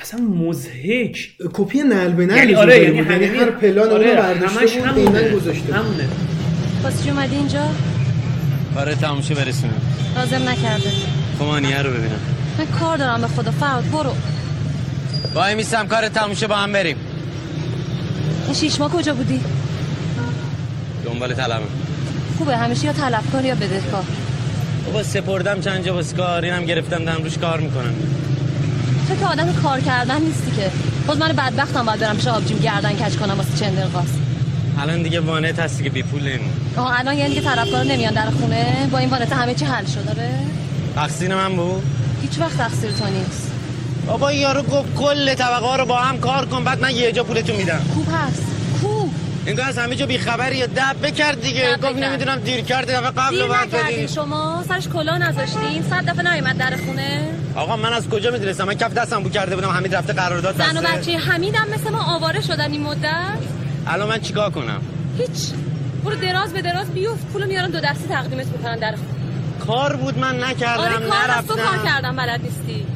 اصلا 0.00 0.20
مزهک 0.20 1.30
کپی 1.52 1.78
نل 1.78 2.12
به 2.12 2.26
نل 2.26 2.36
یعنی 2.36 2.54
آره 2.54 2.82
یعنی. 2.82 2.96
یعنی 2.96 3.24
هر 3.24 3.50
پلان 3.50 3.88
آره 3.88 4.06
اونو 4.06 4.22
برداشته 4.22 4.80
همونه. 4.80 6.08
واسه 6.86 7.04
چی 7.04 7.10
اومدی 7.10 7.36
اینجا؟ 7.36 7.68
برای 8.74 8.94
تماشا 8.94 9.34
برسونم 9.34 9.80
لازم 10.16 10.48
نکرده. 10.48 10.92
کمانیه 11.38 11.82
رو 11.82 11.90
ببینم. 11.90 12.20
من 12.58 12.66
کار 12.80 12.96
دارم 12.96 13.20
به 13.20 13.28
خدا 13.28 13.50
فراد 13.50 13.90
برو. 13.90 14.14
وای 15.34 15.54
میستم 15.54 15.86
کار 15.86 16.08
تماشا 16.08 16.46
با 16.46 16.56
هم 16.56 16.72
بریم. 16.72 16.96
این 18.44 18.54
شیش 18.54 18.80
ماه 18.80 18.90
کجا 18.90 19.14
بودی؟ 19.14 19.40
دنبال 21.04 21.34
طلبم 21.34 21.62
خوبه 22.38 22.56
همیشه 22.56 22.84
یا 22.86 22.92
طلبکار 22.92 23.44
یا 23.44 23.54
بدهکار؟ 23.54 24.04
بابا 24.86 25.02
سپردم 25.02 25.60
چند 25.60 25.84
جا 25.84 25.94
واسه 25.94 26.16
کار 26.16 26.44
اینم 26.44 26.64
گرفتم 26.64 27.04
دارم 27.04 27.22
روش 27.22 27.38
کار 27.38 27.60
می‌کنم. 27.60 27.94
تو 29.08 29.16
که 29.16 29.26
آدم 29.26 29.52
کار 29.62 29.80
کردن 29.80 30.20
نیستی 30.20 30.50
که. 30.56 30.70
باز 31.06 31.18
من 31.18 31.28
بدبختم 31.28 31.86
باید 31.86 32.00
برم 32.00 32.16
پیش 32.16 32.26
آبجیم 32.26 32.58
گردن 32.58 32.92
کج 32.92 33.16
کنم 33.16 33.34
واسه 33.34 33.58
چندرقاس 33.60 34.08
الان 34.78 35.02
دیگه 35.02 35.20
وانت 35.20 35.58
هستی 35.58 35.84
که 35.84 35.90
بی 35.90 36.02
پول 36.02 36.22
نمون 36.22 36.50
آه 36.76 36.98
الان 37.00 37.18
یعنی 37.18 37.34
که 37.34 37.40
طرفدار 37.40 37.84
نمیان 37.84 38.14
در 38.14 38.30
خونه؟ 38.30 38.88
با 38.92 38.98
این 38.98 39.10
وانت 39.10 39.32
همه 39.32 39.54
چی 39.54 39.64
حل 39.64 39.84
شد 39.84 40.04
داره 40.06 40.30
تقصیر 40.94 41.34
من 41.34 41.56
بود؟ 41.56 41.82
هیچ 42.22 42.38
وقت 42.40 42.56
تقصیر 42.56 42.90
تو 42.90 43.04
نیست. 43.06 43.52
بابا 44.06 44.32
یارو 44.32 44.62
گفت 44.62 44.94
کل 44.94 45.34
طبقه 45.34 45.66
ها 45.66 45.76
رو 45.76 45.86
با 45.86 45.96
هم 45.96 46.18
کار 46.20 46.46
کن 46.46 46.64
بعد 46.64 46.80
من 46.80 46.96
یه 46.96 47.12
جا 47.12 47.24
پولتون 47.24 47.56
میدم. 47.56 47.80
خوب 47.94 48.06
هست. 48.12 48.42
خوب. 48.80 49.12
انگار 49.46 49.68
از 49.68 49.78
همه 49.78 49.96
جا 49.96 50.06
بیخبری 50.06 50.56
یا 50.56 50.66
دب 50.66 50.96
بکرد 51.02 51.40
دیگه. 51.40 51.76
گفت. 51.76 51.96
نمی‌دونم 51.96 52.36
دیر 52.36 52.60
کرد 52.60 52.90
دفعه 52.90 53.10
قبل 53.10 53.42
رو 53.42 53.48
بعد 53.48 53.70
بدین. 53.70 54.06
شما 54.06 54.64
سرش 54.68 54.88
کلا 54.88 55.18
نذاشتین. 55.18 55.82
صد 55.90 56.04
دفعه 56.04 56.34
نیومد 56.34 56.58
در 56.58 56.76
خونه. 56.86 57.28
آقا 57.54 57.76
من 57.76 57.92
از 57.92 58.08
کجا 58.08 58.30
می‌دونستم؟ 58.30 58.64
من 58.64 58.74
کف 58.74 58.94
دستم 58.94 59.22
بو 59.22 59.28
کرده 59.28 59.56
بودم. 59.56 59.68
حمید 59.68 59.94
رفته 59.94 60.12
قرارداد 60.12 60.56
زن 60.58 60.76
و 60.76 60.80
بسته. 60.80 60.96
بچه 60.96 61.18
حمیدم 61.18 61.66
مثل 61.74 61.90
ما 61.90 62.14
آواره 62.16 62.40
شدن 62.40 62.72
این 62.72 62.82
مدت. 62.82 63.38
الان 63.86 64.08
من 64.08 64.20
چیکار 64.20 64.50
کنم؟ 64.50 64.80
هیچ. 65.18 65.52
برو 66.04 66.16
دراز 66.16 66.52
به 66.52 66.62
دراز 66.62 66.90
بیفت. 66.90 67.26
پولو 67.26 67.46
میارن 67.46 67.70
دو 67.70 67.80
دستی 67.80 68.08
تقدیمت 68.08 68.46
می‌کنن 68.46 68.76
در 68.76 68.90
خونه. 68.90 69.66
کار 69.66 69.96
بود 69.96 70.18
من 70.18 70.44
نکردم 70.44 70.82
آره 70.82 70.92
کار 70.92 71.30
از 71.38 71.46
تو 71.46 71.54
کار 71.54 71.64
نرفتم 71.64 71.84
کردم 71.84 72.16
بلد 72.16 72.40
نیستی. 72.42 72.86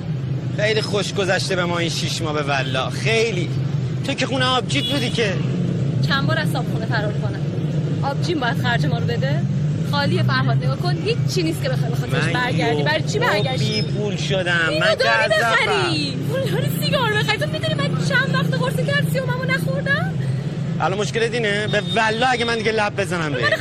خیلی 0.57 0.83
خوش 0.83 1.15
گذشته 1.15 1.57
به 1.57 1.65
ما 1.65 1.79
این 1.79 1.91
شیش 1.91 2.23
ماه 2.23 2.33
به 2.33 2.43
والله 2.43 2.91
خیلی. 2.91 3.51
تو 4.07 4.15
که 4.15 4.27
خونه 4.27 4.45
آبجیت 4.45 4.85
بودی 4.85 5.11
که. 5.11 5.35
چند 6.09 6.27
بار 6.27 6.39
از 6.39 6.51
صابخونه 6.51 6.87
فرار 6.87 7.13
کنم. 7.13 7.41
آبجین 8.03 8.41
باید 8.41 8.63
خرج 8.63 8.87
ما 8.87 8.99
رو 8.99 9.07
بده. 9.07 9.41
خالی 9.91 10.23
فرهاد 10.23 10.57
نگاه 10.57 10.77
کن. 10.77 10.97
هیچ 11.05 11.19
چی 11.35 11.43
نیست 11.43 11.63
که 11.63 11.69
بخوای 11.69 11.91
بخاطرش 11.91 12.35
برگردی. 12.35 12.83
برای 12.83 13.03
چی 13.03 13.19
یهو 13.19 13.33
بی 13.33 13.43
برگشتی؟ 13.43 13.83
پول 13.83 14.17
شدم. 14.17 14.71
من 14.81 14.95
جذابم 14.95 15.29
بخری 15.29 16.17
پول 16.51 16.85
سیگار 16.85 17.13
بخری 17.13 17.39
تو 17.39 17.47
می‌دونی 17.53 17.75
من 17.75 17.89
چند 18.09 18.35
وقت 18.35 18.55
قرص 18.61 18.77
کلسیوممو 18.77 19.45
نخوردم؟ 19.45 20.10
الان 20.81 20.99
مشکل 20.99 21.29
دینه 21.29 21.67
به 21.67 21.83
والله 21.97 22.31
اگه 22.31 22.45
من 22.45 22.57
دیگه 22.57 22.73
لب 22.73 23.01
بزنم 23.01 23.33
به 23.33 23.57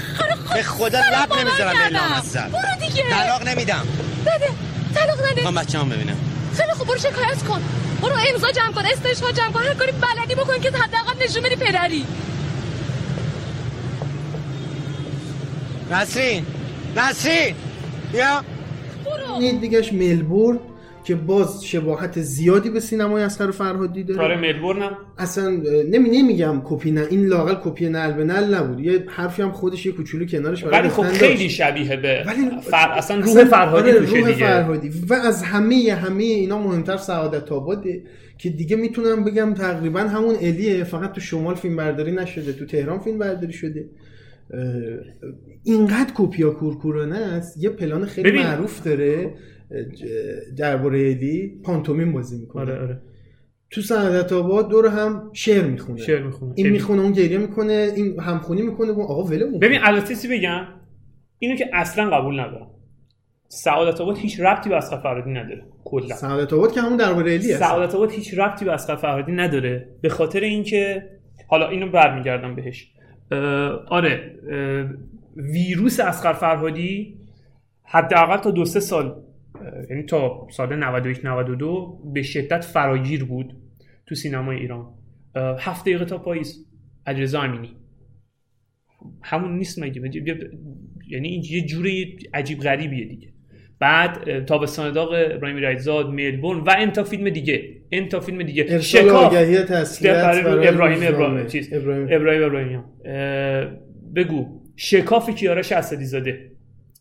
به 0.54 0.64
خدا 0.64 1.00
لب 1.00 1.34
نمی‌ذارم 1.34 1.74
به 1.74 1.78
کردم. 1.80 1.96
لامصب 1.96 2.50
برو 2.50 2.88
دیگه. 2.90 3.04
طلاق 3.10 3.48
نمیدم. 3.48 3.86
بده. 4.26 4.50
طلاق 4.96 5.22
نده. 5.26 5.36
می‌خوام 5.36 5.56
بچه‌ام 5.56 5.90
ببینم. 5.90 6.16
خیلی 6.58 6.72
خوب 6.72 6.88
برو 6.88 6.98
شکایت 6.98 7.44
کن. 7.50 7.62
برو 8.02 8.16
امضا 8.34 8.52
جمع 8.52 8.72
کن 8.72 8.86
استشفا 8.86 9.32
جمع 9.32 9.52
کن. 9.52 9.64
هر 9.64 9.74
کاری 9.74 9.92
بلدی 9.92 10.36
بکن 10.36 10.60
که 10.60 10.70
حداقل 10.70 11.24
نشون 11.24 11.44
بدی 11.44 11.56
پدری. 11.56 12.06
نسرین. 15.92 16.46
نسرین. 16.96 17.56
بیا. 18.12 18.44
برو. 19.06 19.36
این 19.40 19.60
دیگهش 19.60 19.94
ملبورن. 19.94 20.60
که 21.10 21.16
باز 21.16 21.66
شباهت 21.66 22.22
زیادی 22.22 22.70
به 22.70 22.80
سینمای 22.80 23.24
اصغر 23.24 23.52
فرهادی 23.52 24.04
داره. 24.04 24.22
آره 24.22 24.38
ملبورنم. 24.38 24.98
اصلا 25.18 25.44
اه، 25.46 25.84
نمی 25.84 26.10
نمیگم 26.10 26.62
کپی 26.66 26.92
نه 26.92 27.08
این 27.10 27.26
لاقل 27.26 27.56
کپی 27.64 27.90
نعل 27.90 28.14
به 28.14 28.24
نعل 28.24 28.56
نبود. 28.56 28.80
یه 28.80 29.04
حرفی 29.08 29.42
هم 29.42 29.52
خودش 29.52 29.86
یه 29.86 29.92
کوچولو 29.92 30.26
کنارش 30.26 30.64
ولی 30.64 30.90
خب 30.90 31.04
خیلی 31.04 31.44
داشت. 31.44 31.56
شبیه 31.56 31.96
به 31.96 32.24
ولی 32.28 32.50
فر... 32.62 32.90
اصلا 32.90 33.20
روح 33.20 33.44
فرهادی 33.44 33.90
آره، 33.90 34.00
روح 34.00 34.32
دیگه. 34.32 34.48
فرهادی. 34.48 34.92
و 35.10 35.14
از 35.14 35.44
همه 35.44 35.94
همه 35.94 36.24
اینا 36.24 36.58
مهمتر 36.60 36.98
سعادت 36.98 37.52
آباده 37.52 38.04
که 38.38 38.50
دیگه 38.50 38.76
می‌تونم 38.76 39.24
بگم 39.24 39.54
تقریبا 39.54 40.00
همون 40.00 40.36
الیه. 40.42 40.84
فقط 40.84 41.12
تو 41.12 41.22
شمال 41.22 41.56
فیلم 41.56 41.76
برداری 41.76 42.12
نشده 42.12 42.54
تو 42.54 42.66
تهران 42.66 43.00
فیلم 43.00 43.18
برداری 43.18 43.54
شده. 43.54 43.86
اینقدر 45.64 46.12
کپیا 46.16 46.50
کورکورانه 46.50 47.18
است. 47.18 47.64
یه 47.64 47.70
پلان 47.70 48.06
خیلی 48.06 48.30
ببین. 48.30 48.42
معروف 48.42 48.84
داره 48.84 49.34
درباره 50.58 51.00
الی 51.00 51.62
پانتومیم 51.64 52.12
بازی 52.12 52.40
می‌کنه. 52.40 52.62
آره 52.62 52.82
آره. 52.82 53.02
تو 53.72 53.82
سعادت 53.82 54.34
آباد 54.34 54.70
دور 54.70 54.88
هم 54.88 55.30
شعر 55.34 55.66
می‌خونه. 55.66 56.02
شعر 56.02 56.24
می‌خونه. 56.24 56.54
این 56.56 56.70
می‌خونه 56.70 57.02
اون 57.02 57.12
گریه 57.12 57.38
می‌کنه 57.38 57.92
این 57.96 58.20
همخونی 58.20 58.62
می‌کنه. 58.62 58.92
و 58.92 59.02
آقا 59.02 59.24
ولمون 59.24 59.60
ببین 59.60 59.80
البته 59.84 60.28
بگم؟ 60.28 60.68
اینو 61.40 61.56
که 61.56 61.70
اصلا 61.74 62.10
قبول 62.10 62.40
ندارم. 62.40 62.72
سعادت 63.48 64.02
آباد 64.02 64.18
هیچ 64.18 64.40
ربطی 64.40 64.70
به 64.70 64.76
اصغر 64.76 64.98
فرهادی 64.98 65.32
نداره 65.32 65.66
کلا. 65.84 66.16
سعادت 66.16 66.54
آباد 66.54 66.72
که 66.72 66.82
همون 66.82 66.98
درباره 66.98 67.34
الی 67.34 67.52
هست 67.52 67.60
سعادت 67.60 67.96
آباد 67.96 68.12
هیچ 68.12 68.34
ربطی 68.34 68.66
به 68.66 68.74
اصغر 68.74 68.96
فرهادی 68.96 69.32
نداره. 69.32 69.90
به 70.02 70.10
خاطر 70.10 70.40
اینکه 70.40 71.04
حالا 71.48 71.70
اینو 71.70 71.92
برمیگردم 71.92 72.56
بهش. 72.56 72.92
آره 73.88 74.40
ویروس 75.36 76.00
اصغر 76.00 76.34
فرهادی 76.34 77.20
حداقل 77.84 78.38
تا 78.38 78.52
دو 78.52 78.66
سه 78.66 78.80
سال 78.80 79.24
یعنی 79.90 80.04
تا 80.04 80.48
سال 80.52 80.76
91 80.76 81.26
92 81.26 82.02
به 82.14 82.22
شدت 82.22 82.64
فراگیر 82.64 83.26
بود 83.26 83.58
تو 84.06 84.16
سینمای 84.16 84.58
ایران. 84.58 84.94
هفت 85.36 85.82
دقیقه 85.82 86.06
تا 86.06 86.18
پاییز 86.18 86.66
علیرضا 87.06 87.42
امینی. 87.42 87.76
همون 89.22 89.58
نیست 89.58 89.80
مگه؟ 89.80 90.02
یعنی 91.08 91.28
این 91.28 91.44
یه 91.50 91.66
جوری 91.66 92.18
عجیب 92.34 92.60
غریبیه 92.60 93.06
دیگه. 93.06 93.34
بعد 93.80 94.46
تابستان 94.46 94.94
داغ 94.94 95.16
ابراهیم 95.32 95.58
رایزاد 95.58 96.10
ملبورن 96.10 96.60
و 96.60 96.74
انتا 96.78 97.04
فیلم 97.04 97.30
دیگه. 97.30 97.76
انتا 97.92 98.20
فیلم 98.20 98.44
دیگه. 98.44 98.66
ارسال 98.70 99.10
آگهی 99.10 99.58
تسلیت 99.58 100.14
برای 100.14 100.44
برای 100.44 100.68
ابراهیم. 100.68 101.16
ابراهیم. 101.16 101.48
چیز. 101.48 101.74
ابراهیم. 101.74 102.08
ابراهیم 102.12 102.84
بگو. 104.16 104.60
شکاف 104.76 105.30
کیارش 105.30 105.72
اسدی 105.72 106.06
زاده 106.06 106.52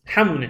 همونه. 0.05 0.49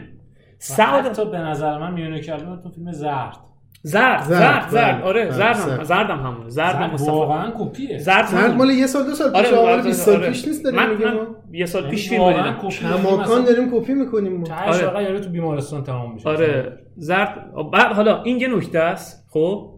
سعادت 0.58 1.10
حتی 1.10 1.32
به 1.32 1.38
نظر 1.38 1.78
من 1.78 1.94
میونه 1.94 2.22
کلمه 2.22 2.62
تو 2.64 2.70
فیلم 2.70 2.92
زرد. 2.92 3.38
زرد 3.82 4.24
زرد، 4.24 4.40
زرد 4.40 4.70
زرد 4.70 4.96
بله. 4.96 5.04
آره 5.04 5.26
بله، 5.26 5.32
زردم 5.32 5.60
زرد. 5.60 5.84
زردم 5.84 6.18
همونه 6.18 6.50
زردم 6.50 6.80
زرد 6.80 6.94
مصطفی 6.94 7.12
واقعا 7.12 7.52
کپیه 7.60 7.98
زرد 7.98 8.26
همونه. 8.26 8.56
مال 8.56 8.70
یه 8.70 8.88
سال 8.88 9.04
دو 9.06 9.14
سال 9.14 9.32
پیش 9.32 9.40
آره 9.40 9.58
آره 9.58 9.72
آره، 9.74 9.84
20 9.84 10.06
سال 10.06 10.16
آره. 10.16 10.30
پیش 10.30 10.48
نیست 10.48 10.64
داریم 10.64 10.80
من, 10.80 10.90
میگیم 10.90 11.08
من 11.08 11.14
ما. 11.14 11.26
یه 11.52 11.66
سال 11.66 11.82
یعنی 11.82 11.96
پیش 11.96 12.10
فیلم 12.10 12.22
واقعا 12.22 12.44
دیدم 12.44 12.58
کپی 12.62 12.76
کماکان 12.78 13.44
داریم 13.46 13.72
کپی 13.72 13.94
می‌کنیم 13.94 14.34
ما 14.38 14.56
آره. 14.66 14.78
فقط 14.78 15.04
یارو 15.04 15.20
تو 15.20 15.30
بیمارستان 15.30 15.84
تمام 15.84 16.14
میشه 16.14 16.30
آره 16.30 16.78
زرد 16.98 17.52
بعد 17.74 17.92
حالا 17.92 18.24
این 18.24 18.40
یه 18.40 18.48
نکته 18.48 18.80
است 18.80 19.28
خب 19.30 19.72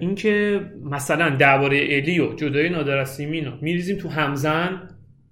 اینکه 0.00 0.60
مثلا 0.84 1.30
درباره 1.30 1.86
الی 1.90 2.20
و 2.20 2.34
جدای 2.34 2.68
نادر 2.68 2.98
از 2.98 3.10
سیمین 3.10 3.44
رو 3.44 3.52
میریزیم 3.60 3.98
تو 3.98 4.08
همزن 4.08 4.80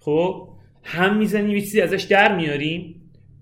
خب 0.00 0.48
هم 0.82 1.16
می‌زنیم 1.16 1.50
یه 1.50 1.60
چیزی 1.60 1.80
ازش 1.80 2.02
در 2.02 2.36
میاریم 2.36 2.93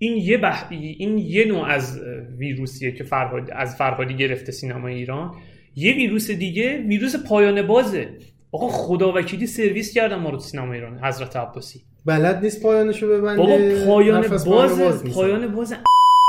این 0.03 0.17
یه 0.17 0.37
بح... 0.37 0.67
این 0.69 1.17
یه 1.17 1.45
نوع 1.45 1.65
از 1.67 1.99
ویروسیه 2.37 2.91
که 2.91 3.03
فرهاد 3.03 3.49
از 3.51 3.75
فرهادی 3.75 4.13
گرفته 4.13 4.51
سینمای 4.51 4.93
ایران. 4.93 5.35
یه 5.75 5.93
ویروس 5.93 6.31
دیگه 6.31 6.77
ویروس 6.77 7.15
پایان 7.15 7.67
بازه. 7.67 8.09
آقا 8.51 8.67
خدا 8.67 9.13
وکیلی 9.13 9.47
سرویس 9.47 9.93
کردن 9.93 10.15
ما 10.15 10.29
رو 10.29 10.37
تو 10.37 10.43
سینما 10.43 10.73
ایران 10.73 10.99
حضرت 11.03 11.35
عباسی. 11.35 11.81
بلد 12.05 12.43
نیست 12.43 12.63
پایانشو 12.63 13.07
ببنده 13.07 13.37
بابا 13.37 13.85
پایان 13.85 14.23
حرف 14.23 14.31
از 14.31 14.45
باز 14.45 14.79
می‌زنه. 14.79 15.13
پایان 15.13 15.47
باز 15.55 15.73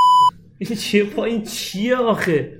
این 0.59 0.75
چیه؟ 0.75 1.03
پایین 1.03 1.43
چیه 1.43 1.95
آخه؟ 1.95 2.51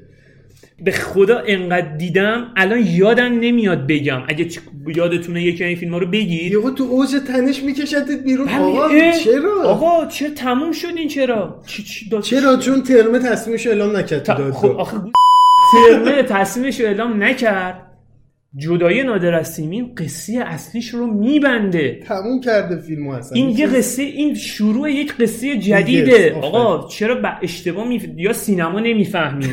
به 0.84 0.92
خدا 0.92 1.44
انقدر 1.48 1.96
دیدم 1.98 2.52
الان 2.56 2.84
یادم 2.88 3.40
نمیاد 3.40 3.88
بگم. 3.88 4.22
اگه 4.28 4.50
چ- 4.50 4.60
یادتونه 4.96 5.44
یکی 5.44 5.64
این 5.64 5.76
فیلم 5.78 5.92
ها 5.92 5.98
رو 5.98 6.08
بگید. 6.08 6.52
یهو 6.52 6.72
تو 6.72 6.84
اوج 6.84 7.10
تنش 7.28 7.64
میکشدت 7.64 8.24
بیرون. 8.24 8.48
همین، 8.48 8.78
آقا 8.78 8.90
چرا؟ 9.24 9.64
آقا 9.70 10.06
چرا 10.06 10.30
تموم 10.30 10.72
شد 10.72 10.88
این 10.98 11.08
چرا؟ 11.08 11.62
چی- 11.68 12.10
داد- 12.10 12.24
چرا؟ 12.24 12.58
چون 12.58 12.82
ترمه 12.84 13.20
تصمیمش 13.20 13.68
اعلام 13.68 13.98
نکرد 13.98 14.24
تا-. 14.24 14.52
خب 14.52 14.66
آخه 14.72 14.98
ترمه 15.74 16.24
تصمیمش 16.24 16.82
اعلام 16.82 17.24
نکرد. 17.24 17.82
جدایی 18.58 19.04
نادر 19.04 19.34
از 19.34 19.54
سیمین 19.54 19.96
قصه 19.98 20.44
اصلیش 20.46 20.90
رو 20.90 21.08
میبنده. 21.08 22.00
تموم 22.08 22.42
کرده 22.42 22.82
فیلمو 22.82 23.12
اصلا. 23.12 23.36
این 23.36 23.50
یه 23.50 23.68
قصه 23.68 24.04
این 24.04 24.36
شروع 24.36 24.92
یک 24.92 25.14
قصه 25.18 25.58
جدیده. 25.58 26.36
آقا 26.42 26.88
چرا 26.88 27.16
به 27.16 27.30
اشتباه 27.42 27.88
می... 27.88 28.02
یا 28.18 28.34
سینما 28.34 28.80
نمی‌فهمی 28.80 29.46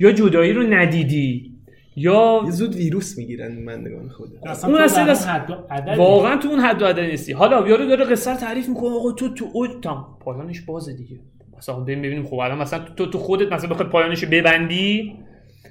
یا 0.00 0.12
جدایی 0.12 0.52
رو 0.52 0.62
ندیدی 0.62 1.52
یا 1.96 2.42
یه 2.44 2.50
زود 2.50 2.74
ویروس 2.74 3.18
می‌گیرن 3.18 3.52
مندگان 3.58 4.08
خدا 4.08 4.50
اصلا 4.50 4.70
اون 4.70 4.80
اصلا 4.80 5.04
در 5.04 5.10
از- 5.10 5.26
حد 5.26 5.50
و 5.50 5.54
عددی. 5.70 5.96
واقعا 5.98 6.36
تو 6.36 6.48
اون 6.48 6.60
حد 6.60 6.82
و 6.82 6.86
عدد 6.86 6.98
نیستی. 7.00 7.32
حالا 7.32 7.68
یارو 7.68 7.86
داره 7.86 8.04
قصه 8.04 8.30
رو 8.30 8.36
تعریف 8.36 8.68
می‌کنه 8.68 8.90
آقا 8.90 9.12
تو 9.12 9.34
تو 9.34 9.46
اوج 9.52 9.70
تام 9.82 10.18
پایانش 10.20 10.60
بازه 10.60 10.92
دیگه. 10.92 11.16
مثلا 11.58 11.80
بریم 11.80 11.98
ببینیم 12.02 12.24
خب 12.26 12.34
الان 12.34 12.58
مثلا 12.58 12.84
تو 12.96 13.06
تو 13.06 13.18
خودت 13.18 13.52
مثلا 13.52 13.70
بخوای 13.70 13.88
پایانش 13.88 14.22
رو 14.24 14.30
ببندی 14.30 15.14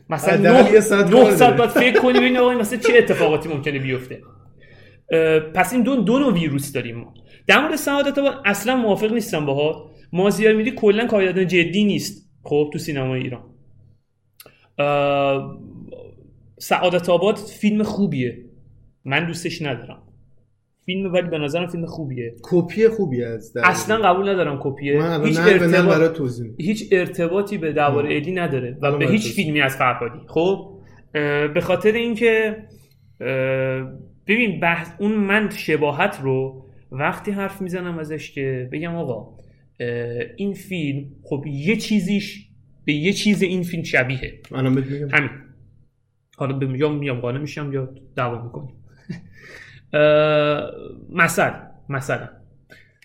مثلا 0.10 0.34
حداقل 0.38 0.74
یه 0.74 0.80
ساعت 0.80 1.12
کار 1.12 1.24
900 1.26 1.40
داره. 1.40 1.58
باید 1.58 1.70
فکر 1.70 2.00
کنی 2.02 2.20
ببینی 2.20 2.38
آقا 2.38 2.54
مثلا 2.54 2.80
چه 2.80 2.94
اتفاقاتی 2.98 3.50
ممکنه 3.50 3.80
بیفته. 3.80 4.22
پس 5.54 5.74
این 5.74 5.84
دو 5.84 5.96
دو 5.96 6.20
نوع 6.20 6.34
ویروس 6.34 6.72
داریم 6.72 6.96
ما. 6.96 7.14
در 7.48 7.62
مورد 7.62 7.76
سعادت 7.76 8.18
آباد 8.18 8.42
اصلا 8.46 8.76
موافق 8.76 9.14
نیستم 9.14 9.46
باهات 9.46 9.76
مازیار 10.14 10.54
میری 10.54 10.72
کلا 10.72 11.08
کارگردان 11.08 11.48
جدی 11.48 11.84
نیست. 11.84 12.30
خب 12.44 12.70
تو 12.74 12.80
سینمای 12.80 13.22
ایران. 13.22 13.42
سعادت 16.58 17.10
آباد 17.10 17.36
فیلم 17.36 17.84
خوبیه. 17.84 18.46
من 19.06 19.28
دوستش 19.28 19.62
ندارم. 19.62 20.02
فیلم 20.86 21.14
ولی 21.14 21.30
به 21.30 21.38
نظرم 21.38 21.68
فیلم 21.68 21.86
خوبیه. 21.86 22.36
کپی 22.44 22.88
خوبی 22.88 23.24
از 23.24 23.54
در 23.54 23.62
اصلا 23.66 23.98
قبول 23.98 24.30
ندارم 24.30 24.60
کپیه. 24.62 25.20
هیچ 25.24 25.40
ارتباط. 25.40 26.22
هیچ 26.58 26.88
ارتباطی 26.92 27.58
به 27.58 27.74
درباره 27.74 28.16
الی 28.16 28.32
نداره 28.32 28.78
و 28.82 28.98
به 28.98 29.08
هیچ. 29.08 29.34
فیلمی 29.34 29.62
از 29.62 29.76
فرهادی 29.76 30.20
خب 30.28 30.72
به 31.54 31.62
خاطر 31.62 31.92
اینکه 31.92 32.58
ببین 34.28 34.60
بحث 34.60 34.90
اون 35.00 35.12
من 35.12 35.50
شباهت 35.50 36.20
رو 36.24 36.66
وقتی 36.92 37.32
حرف 37.32 37.62
می‌زنم 37.62 38.00
ازش 38.00 38.32
که 38.32 38.70
بگم 38.72 38.96
آقا 38.96 39.38
این 40.38 40.54
فیلم 40.54 41.06
خب 41.24 41.44
یه 41.48 41.76
چیزیش 41.76 42.50
به 42.86 42.94
یه 42.94 43.14
چیز 43.14 43.42
این 43.42 43.64
فیلم 43.64 43.84
شبیه 43.84 44.40
الان 44.52 44.74
میگم. 44.74 45.10
همین. 45.10 45.30
حالا 46.38 46.58
به 46.58 46.80
یا 46.80 46.90
میام 46.90 47.20
قانع 47.20 47.40
میشم 47.40 47.74
یا 47.74 47.90
دعوا 48.16 48.44
می‌کنیم. 48.44 48.76
مثلا 51.24 51.54
مثلا. 51.90 52.30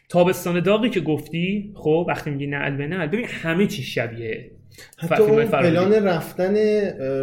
تابستان 0.09 0.61
داغی 0.61 0.91
که 0.91 1.01
گفتی 1.01 1.73
خب 1.75 2.05
وقتی 2.09 2.31
میگی 2.31 2.47
نعل 2.47 2.77
به 2.77 2.87
نعل 2.87 3.07
ببین 3.07 3.27
همه 3.29 3.67
چی 3.67 3.83
شبیه 3.83 4.51
حتی 4.99 5.23
اون. 5.23 5.45
پلان 5.45 5.93
رفتن 5.93 6.55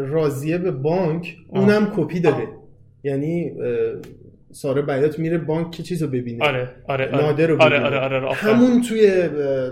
راضیه 0.05 0.57
به 0.57 0.71
بانک 0.71 1.37
اونم 1.47 1.91
کپی 1.95 2.19
داره 2.19 2.47
یعنی 3.03 3.51
ساره 4.61 4.81
بیات 4.81 5.19
میره 5.19 5.37
بانک 5.37 5.71
که 5.71 5.83
چیزو 5.83 6.07
ببینه 6.07 6.45
آره 6.45 6.69
آره 6.87 7.11
آره 7.11 7.21
نادر 7.21 7.47
رو 7.47 7.61
آره. 7.61 7.79
آره 7.79 7.99
آره, 7.99 8.25
آفرین. 8.25 8.55
همون 8.55 8.81
توی 8.81 9.29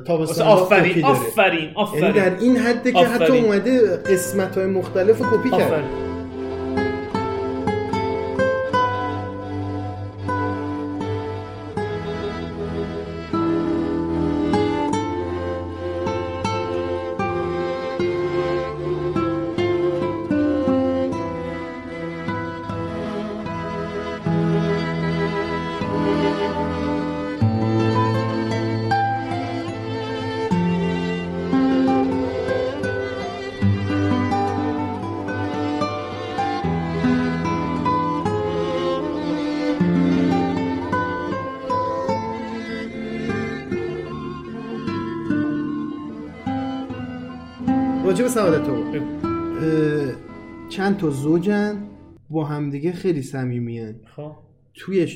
تابستان 0.08 0.48
آفرین 0.48 0.94
داره 0.94 1.06
آفرین 1.06 1.60
یعنی 1.60 1.74
آفرین 1.76 2.12
در 2.12 2.40
این 2.40 2.58
حده 2.58 2.92
که 2.92 3.00
حتی 3.00 3.24
آفرین. 3.24 3.46
اومده 3.46 3.98
قسمت 3.98 4.58
های 4.58 4.68
مختلف 4.68 5.18
رو 5.20 5.38
کپی 5.38 5.50
کرد 5.50 6.05
چند 50.70 50.98
تا 50.98 51.10
زوجن 51.10 51.84
با 52.30 52.46
همدیگه 52.46 52.92
خیلی 52.92 53.22
صمیمیان 53.22 53.96
خب 54.16 54.32
توی 54.74 55.08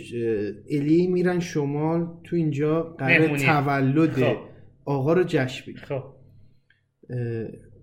الی 0.69 1.07
میرن 1.07 1.39
شمال 1.39 2.07
تو 2.23 2.35
اینجا 2.35 2.83
قرار. 2.83 3.37
تولد 3.37 4.11
خب. 4.11 4.37
آقا 4.85 5.13
رو 5.13 5.23
جشن 5.27 5.71
بگیرن 5.71 5.85
خب 5.85 6.03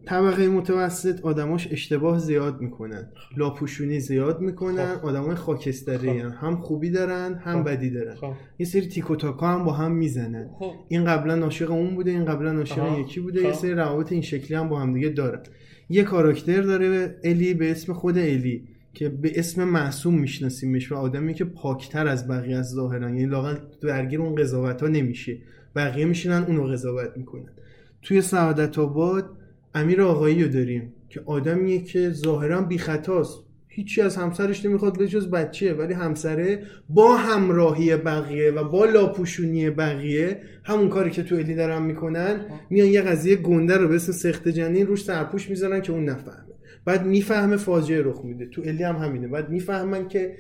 طبقه 0.06 0.48
متوسط 0.48 1.20
آدماش 1.20 1.68
اشتباه 1.70 2.18
زیاد 2.18 2.60
می‌کنن. 2.60 3.08
لاپوشونی 3.36 4.00
زیاد 4.00 4.40
می‌کنن. 4.40 5.00
آدمای 5.02 5.34
خاکستری 5.34 6.22
خب. 6.22 6.32
هم 6.40 6.56
خوبی 6.56 6.90
دارن 6.90 7.34
هم 7.34 7.62
خب. 7.62 7.70
بدی 7.70 7.90
دارن. 7.90 8.14
خب. 8.14 8.32
یه 8.58 8.66
سری 8.66 8.86
تیک 8.86 9.10
و 9.10 9.16
تاکا 9.16 9.46
هم 9.46 9.64
با 9.64 9.72
هم 9.72 9.92
می‌زنن. 9.92 10.50
خب. 10.58 10.72
این 10.88 11.04
قبلا 11.04 11.44
عاشق 11.44 11.70
اون 11.70 11.94
بوده 11.94 12.10
این 12.10 12.24
قبلا 12.24 12.58
عاشق 12.58 12.98
یکی 12.98 13.20
بوده. 13.20 13.40
خب. 13.40 13.46
یه 13.46 13.52
سری 13.52 13.74
روابط 13.74 14.12
این 14.12 14.22
شکلی 14.22 14.56
هم 14.56 14.68
با 14.68 14.80
هم 14.80 14.94
دیگه 14.94 15.08
دارن. 15.08 15.42
یه 15.88 16.02
کاراکتر 16.02 16.60
داره 16.60 17.20
الی 17.24 17.54
به 17.54 17.70
اسم 17.70 17.92
خود 17.92 18.18
الی 18.18 18.68
که 18.94 19.08
به 19.08 19.32
اسم 19.38 19.64
معصوم 19.64 20.18
میشناسیمش 20.18 20.92
و 20.92 20.94
آدمی 20.94 21.34
که 21.34 21.44
پاکتر 21.44 22.06
از 22.08 22.28
بقیه 22.28 22.56
از 22.56 22.70
ظاهرا 22.70 23.08
یعنی 23.08 23.26
لاقل 23.26 23.56
درگیر 23.82 24.20
اون 24.20 24.34
قضاوت 24.34 24.82
ها 24.82 24.88
نمیشه. 24.88 25.38
بقیه 25.76 26.04
میشینن 26.04 26.44
اونو 26.48 26.62
قضاوت 26.62 27.16
می‌کنن. 27.16 27.50
توی 28.02 28.22
سعادت 28.22 28.78
آباد 28.78 29.30
امیر 29.76 30.02
آقایی 30.02 30.42
رو 30.42 30.48
داریم 30.48 30.92
که 31.08 31.20
آدمیه 31.26 31.82
که 31.82 32.10
ظاهرا 32.10 32.62
بی 32.62 32.78
خطاست 32.78 33.44
هیچی 33.68 34.02
از 34.02 34.16
همسرش 34.16 34.64
نمی‌خواد 34.64 34.98
به 34.98 35.08
جز 35.08 35.30
بچه 35.30 35.74
ولی 35.74 35.94
همسره 35.94 36.62
با 36.88 37.16
همراهی 37.16 37.96
بقیه 37.96 38.50
و 38.50 38.64
با 38.64 38.84
لاپوشونی 38.84 39.70
بقیه 39.70 40.40
همون 40.64 40.88
کاری 40.88 41.10
که 41.10 41.22
تو 41.22 41.34
الی 41.34 41.54
دارن 41.54 41.82
می‌کنن 41.82 42.40
میان 42.70 42.88
یه 42.88 43.02
قضیه 43.02 43.36
گنده 43.36 43.76
رو 43.76 43.88
به 43.88 43.94
اسم 43.94 44.12
سخت 44.12 44.48
جنین 44.48 44.86
روش 44.86 45.04
سرپوش 45.04 45.50
می‌ذارن 45.50 45.80
که 45.80 45.92
اون 45.92 46.04
نفهمه. 46.04 46.54
بعد 46.84 47.06
می‌فهمه 47.06 47.56
فاجعه 47.56 48.02
رخ 48.02 48.24
میده. 48.24 48.46
تو 48.46 48.62
الی 48.64 48.82
هم 48.82 48.96
همینه. 48.96 49.28
بعد 49.28 49.50
می‌فهمن 49.50 50.08
که 50.08 50.34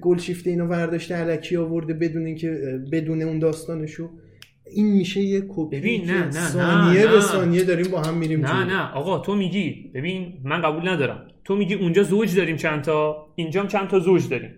گل 0.00 0.18
شیفته 0.18 0.50
اینو 0.50 0.66
ورداشته 0.66 1.14
علکی 1.14 1.56
آورده 1.56 1.94
بدون 1.94 2.26
اینکه 2.26 2.80
بدون 2.92 3.22
اون 3.22 3.38
داستانشو. 3.38 4.10
این 4.72 4.86
میشه 4.86 5.20
یه 5.20 5.40
کپی 5.48 5.76
ببین، 5.76 6.04
نه، 6.04 6.24
نه، 6.24 6.30
ثانیه 6.30 7.00
نه، 7.00 7.12
به. 7.12 7.20
ثانیه 7.20 7.64
داریم 7.64 7.90
با 7.90 8.00
هم 8.00 8.16
میریم 8.16 8.46
نه. 8.46 8.64
نه. 8.64 8.92
آقا 8.92 9.18
تو 9.18 9.34
میگی 9.34 9.90
ببین 9.94 10.40
من 10.44 10.62
قبول 10.62 10.88
ندارم. 10.88 11.28
تو 11.44 11.56
میگی 11.56 11.74
اونجا 11.74 12.02
زوج 12.02 12.36
داریم 12.36 12.56
چند 12.56 12.82
تا 12.82 13.26
اینجا 13.34 13.60
هم 13.60 13.68
چند 13.68 13.88
تا 13.88 13.98
زوج 13.98 14.28
داریم. 14.28 14.50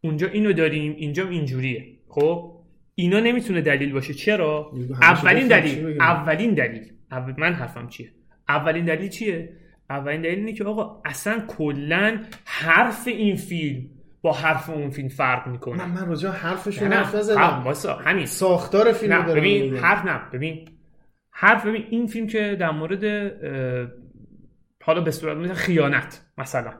اونجا 0.00 0.26
اینو 0.26 0.52
داریم 0.52 0.94
اینجا 0.98 1.24
هم 1.24 1.30
اینجوریه. 1.30 1.84
خب؟ 2.08 2.52
اینا 2.94 3.20
نمی‌تونه 3.20 3.60
دلیل 3.60 3.92
باشه. 3.92 4.14
چرا؟ 4.14 4.72
اولین 5.02 5.48
دلیل؟ 5.48 6.00
اولین 6.00 6.54
دلیل. 6.54 6.82
اول- 7.12 7.34
من 7.38 7.52
حرفم 7.52 7.88
چیه؟ 7.88 8.12
اولین 8.48 8.84
دلیل 8.84 9.08
چیه؟ 9.08 9.52
اولین 9.90 10.22
دلیل 10.22 10.38
اینه 10.38 10.52
که 10.52 10.64
آقا 10.64 11.02
اصلا 11.04 11.44
کلا 11.48 12.20
حرف 12.44 13.08
این 13.08 13.36
فیلم 13.36 13.86
با 14.22 14.32
حرف 14.32 14.70
اون 14.70 14.90
فیلم 14.90 15.08
فرق 15.08 15.46
می‌کنه. 15.48 15.86
من 15.86 16.00
من 16.00 16.08
راجع 16.08 16.30
به 16.30 16.36
حرفشون 16.36 16.88
نه 16.88 16.96
حرف 16.96 17.14
نه 17.14 17.20
نزدم 17.20 17.62
واسه 17.64 17.92
همین. 17.92 18.26
ساختار 18.26 18.92
فیلم 18.92 19.12
نه 19.12 19.26
دارم 19.26 19.40
ببین. 19.40 19.76
حرف 19.76 20.04
نه 20.04 20.20
ببین. 20.32 20.68
حرف 21.30 21.66
ببین 21.66 21.84
این 21.90 22.06
فیلم 22.06 22.26
که 22.26 22.56
در 22.60 22.70
مورد 22.70 23.04
حالا 24.82 25.00
به 25.00 25.10
صورت 25.10 25.52
خیانت 25.52 26.22
مثلا. 26.38 26.72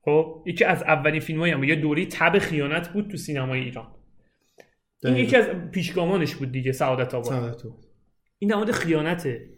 خب؟ 0.00 0.42
یکی 0.46 0.64
از 0.64 0.82
اولین 0.82 1.20
فیلم 1.20 1.44
هم. 1.44 1.64
یه 1.64 1.74
دوری 1.74 2.06
تب 2.06 2.38
خیانت 2.38 2.88
بود 2.88 3.08
تو 3.10 3.16
سینمای 3.16 3.60
ایران. 3.60 3.86
این. 5.04 5.16
یکی 5.16 5.36
از 5.36 5.46
پیشگامانش 5.46 6.34
بود 6.34 6.52
دیگه 6.52 6.72
سعادت 6.72 7.14
آباد. 7.14 7.30
سعادت. 7.30 7.62
این 8.38 8.50
در 8.50 8.56
مورد 8.56 8.70
خیانته. 8.70 9.48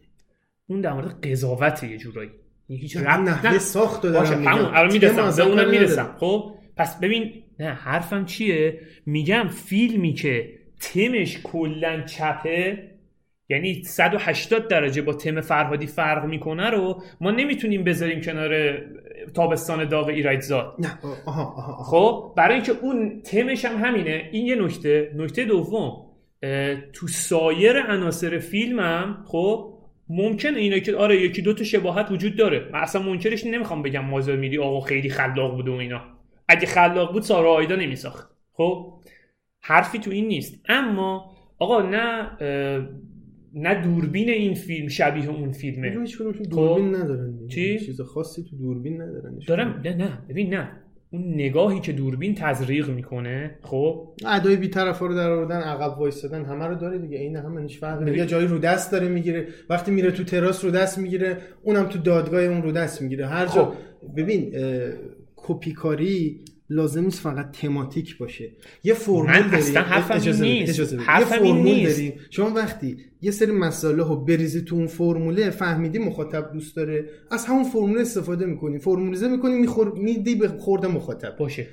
اون 0.66 0.80
در 0.80 0.92
مورد 0.92 1.26
قضاوته 1.26 1.88
یه 1.88 1.96
جورایی. 1.98 2.30
این 2.66 2.78
هیچ 2.78 2.96
نه، 2.96 3.02
ربط 3.02 3.28
نحوه 3.28 3.58
ساخت 3.58 4.06
باشه 4.06 4.28
دارم 4.28 4.38
میگم. 4.38 4.52
همون 4.52 4.64
الان 4.64 4.92
می‌رسم 4.92 5.36
به 5.36 5.50
اونم 5.50 5.70
می‌رسم. 5.70 6.16
خب؟ 6.18 6.54
پس 6.80 7.00
ببین 7.00 7.32
نه 7.58 7.70
حرفم 7.70 8.24
چیه؟ 8.24 8.80
میگم 9.06 9.48
فیلمی 9.48 10.12
که 10.12 10.48
تمش 10.80 11.38
کلا 11.44 12.02
چپه 12.02 12.90
یعنی 13.48 13.82
180 13.82 14.68
درجه 14.68 15.02
با 15.02 15.12
تم 15.12 15.40
فرهادی 15.40 15.86
فرق 15.86 16.24
می‌کنه 16.24 16.70
رو 16.70 17.02
ما 17.20 17.30
نمی‌تونیم 17.30 17.84
بذاریم 17.84 18.20
کنار 18.20 18.78
تابستان 19.34 19.88
داغ 19.88 20.08
ایرایتزاد 20.08 20.74
نه 20.78 20.98
آها 21.26 21.42
آها, 21.42 21.54
آها. 21.56 21.82
خب 21.82 22.34
برای 22.36 22.54
اینکه 22.54 22.72
اون 22.82 23.22
تمش 23.22 23.64
هم 23.64 23.84
همینه. 23.84 24.28
این 24.32 24.46
یه 24.46 24.54
نکته. 24.54 25.12
نکته 25.16 25.44
دوم 25.44 25.92
تو 26.92 27.08
سایر 27.08 27.82
عناصر 27.82 28.38
فیلمم 28.38 29.24
خب 29.26 29.74
ممکنه 30.08 30.58
اینا 30.58 30.78
که 30.78 30.96
آره 30.96 31.22
یکی 31.22 31.42
دو 31.42 31.54
تا 31.54 31.64
شباهت 31.64 32.10
وجود 32.10 32.36
داره. 32.36 32.68
من 32.72 32.80
اصلا 32.80 33.02
منکرش 33.02 33.46
نمی‌خوام 33.46 33.82
بگم 33.82 34.04
مازر 34.04 34.36
میری 34.36 34.58
آقا 34.58 34.80
خیلی 34.80 35.08
خلاق 35.10 35.54
بوده 35.56 35.70
و 35.70 35.74
اینا. 35.74 36.19
اگه 36.50 36.66
خلاق 36.66 37.12
بود 37.12 37.22
سارا 37.22 37.52
آیدا 37.52 37.76
نمیساخت. 37.76 38.30
خب؟ 38.52 39.00
حرفی 39.60 39.98
تو 39.98 40.10
این 40.10 40.28
نیست. 40.28 40.64
اما 40.68 41.32
آقا 41.58 41.82
نه 41.82 42.30
نه 43.54 43.82
دوربین 43.82 44.28
این 44.30 44.54
فیلم 44.54 44.88
شبیه 44.88 45.30
اون 45.30 45.52
فیلمه. 45.52 46.06
تو 46.16 46.32
دوربین 46.32 46.94
خب. 46.94 47.02
ندارن. 47.02 47.46
چی؟ 47.48 47.78
چیز 47.78 48.00
خاصی 48.00 48.42
تو 48.50 48.56
دوربین 48.56 49.02
ندارن. 49.02 49.38
دارم؟ 49.46 49.80
نه 49.84 49.94
نه. 49.94 50.18
ببین 50.28 50.54
نه. 50.54 50.70
اون 51.12 51.34
نگاهی 51.34 51.80
که 51.80 51.92
دوربین 51.92 52.34
تزریق 52.34 52.90
می‌کنه 52.90 53.58
خب؟ 53.62 54.08
ادای 54.26 54.56
بی‌طرفا 54.56 55.06
رو 55.06 55.14
در 55.14 55.30
آوردن 55.30 55.60
عقب 55.60 55.98
وایسادن 55.98 56.44
همه 56.44 56.66
رو 56.66 56.74
داره 56.74 56.98
دیگه. 56.98 57.18
عین 57.18 57.36
هم 57.36 57.58
هیچ 57.58 57.78
فرقی. 57.80 58.16
یه 58.16 58.26
جایی 58.26 58.46
رو 58.46 58.58
دست 58.58 58.92
داره 58.92 59.08
می‌گیره. 59.08 59.46
وقتی 59.70 59.90
میره 59.90 60.10
تو 60.10 60.24
تراس 60.24 60.64
رو 60.64 60.70
دست 60.70 60.98
می‌گیره 60.98 61.38
اونم 61.62 61.84
تو 61.84 61.98
دادگاه 61.98 62.42
اون 62.42 62.62
رو 62.62 62.72
دست 62.72 63.02
می‌گیره. 63.02 63.26
هر 63.26 63.46
جا 63.46 63.64
خب. 63.64 63.72
ببین 64.16 64.52
اه، 65.40 65.56
کپی 65.56 65.72
کاری 65.72 66.40
لازم 66.72 67.04
نیست 67.04 67.20
فقط 67.20 67.50
تماتیک 67.52 68.18
باشه. 68.18 68.50
یه 68.84 68.94
فرمول 68.94 69.42
داری 69.42 69.56
اصلا 69.56 69.82
حرفم 69.82 70.14
اجازه 70.14 70.44
نیست. 70.44 70.70
اجازه 70.70 70.96
یه 70.96 71.24
فرمول 71.24 71.56
نیست. 71.56 71.98
داری 71.98 72.12
شما 72.30 72.50
وقتی 72.50 72.96
یه 73.22 73.30
سری 73.30 73.52
مسائل 73.52 73.96
رو 73.96 74.16
بریزی 74.16 74.62
تو 74.62 74.76
اون 74.76 74.86
فرموله 74.86 75.50
فهمیدی 75.50 75.98
مخاطب 75.98 76.52
دوست 76.52 76.76
داره. 76.76 77.04
از 77.30 77.46
همون 77.46 77.64
فرمول 77.64 77.98
استفاده 77.98 78.46
می‌کنی. 78.46 78.78
فرمولیزه 78.78 79.28
می‌کنی 79.28 79.54
میخور 79.54 79.92
میدی 79.92 80.34
به 80.34 80.48
خورده 80.48 80.88
مخاطب. 80.88 81.36
باشه. 81.36 81.66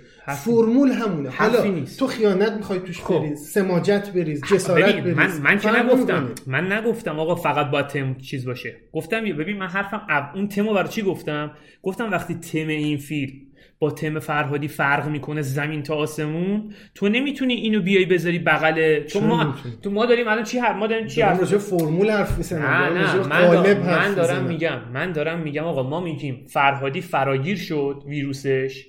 فرمول 0.46 0.92
همونه. 0.92 1.30
حالا 1.30 1.64
نیست. 1.64 2.00
تو 2.00 2.08
خیانت 2.08 2.52
می‌خوای 2.52 2.80
توش 2.80 3.02
خب. 3.02 3.20
بریز 3.20 3.40
سماجت 3.40 4.12
بریز 4.16 4.42
جسارت 4.52 4.96
ببین 4.96 5.14
بریز 5.14 5.40
من 5.40 5.42
من 5.42 5.60
که 5.60 5.84
نگفتم. 5.84 6.30
من 6.48 6.72
نگفتم 6.72 7.20
آقا 7.20 7.36
فقط 7.36 7.72
باید 7.72 7.88
تم 7.88 8.16
چیز 8.18 8.46
باشه. 8.46 8.76
گفتم 8.94 9.24
ببین 9.24 9.58
من 9.58 9.68
حرفم 9.68 10.32
اون 10.36 10.48
تمو 10.48 10.74
برای 10.74 10.90
چی 10.90 11.02
گفتم؟ 11.02 11.52
گفتم 11.84 12.12
وقتی 12.12 12.34
تم 12.36 12.68
این 12.68 12.98
فیلم 12.98 13.34
با 13.80 13.92
تم 13.92 14.20
فرهادی 14.20 14.68
فرق 14.68 15.08
می‌کنه 15.08 15.42
زمین 15.42 15.84
تا 15.84 15.96
آسمون. 15.96 16.74
تو 16.96 17.10
نمی‌تونی 17.10 17.54
اینو 17.54 17.82
بیای 17.82 18.06
بذاری 18.06 18.40
بغل. 18.40 19.04
چرا 19.04 19.22
ما؟ 19.22 19.56
تو 19.84 19.92
ما 19.92 20.06
داریم 20.06 20.28
الان 20.28 20.44
چی 20.44 20.60
حرف 20.60 20.76
ما 20.76 20.88
داریم 20.88 21.08
چی 21.08 21.22
دارم 21.22 21.32
حرف 21.32 21.40
راجع 21.40 21.52
به 21.52 21.58
فرمول 21.58 22.10
حرف 22.10 22.50
به 22.50 22.56
من, 22.60 24.14
دارم, 24.14 24.44
من. 24.44 24.48
میگم. 24.48 24.80
من 24.94 25.12
دارم 25.12 25.40
میگم 25.40 25.64
آقا 25.64 25.84
ما 25.84 26.00
میگیم 26.00 26.46
فرهادی 26.50 27.02
فراگیر 27.02 27.58
شد 27.58 28.04
ویروسش 28.06 28.86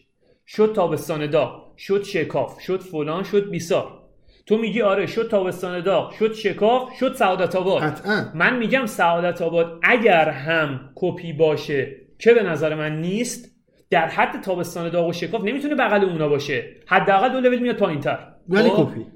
شد 0.47 0.73
تابستان 0.77 1.31
داغ 1.31 1.77
شد 1.79 2.03
شکاف 2.03 2.61
شد 2.61 2.81
فلان 2.81 3.23
شد 3.23 3.51
بیسار. 3.51 3.99
تو 4.47 4.59
میگی 4.59 4.83
آره 4.83 5.07
شد 5.07 5.29
تابستان 5.31 5.81
داغ 5.81 6.13
شد 6.13 6.35
شکاف 6.35 6.93
شد 7.01 7.15
سعادت 7.15 7.57
آباد. 7.57 7.83
قطعا. 7.83 8.25
من 8.35 8.59
میگم 8.59 8.87
سعادت 8.87 9.43
آباد 9.43 9.81
اگر 9.83 10.29
هم 10.29 10.91
کپی 10.95 11.33
باشه 11.33 11.97
که 12.19 12.35
به 12.35 12.43
نظر 12.43 12.75
من 12.75 13.01
نیست 13.01 13.58
در 13.91 14.09
حد 14.09 14.41
تابستان 14.41 14.91
داغ 14.91 15.09
و 15.09 15.13
شکاف 15.13 15.45
نمی‌تونه 15.45 15.75
بغل 15.75 16.05
اونا 16.05 16.29
باشه. 16.29 16.65
حداقل 16.87 17.33
دو 17.33 17.41
لول 17.41 17.59
میاد 17.59 17.77
پایینتر 17.77 18.19
ولی 18.49 18.69
خب؟ 18.69 18.91
کپی. 18.91 19.07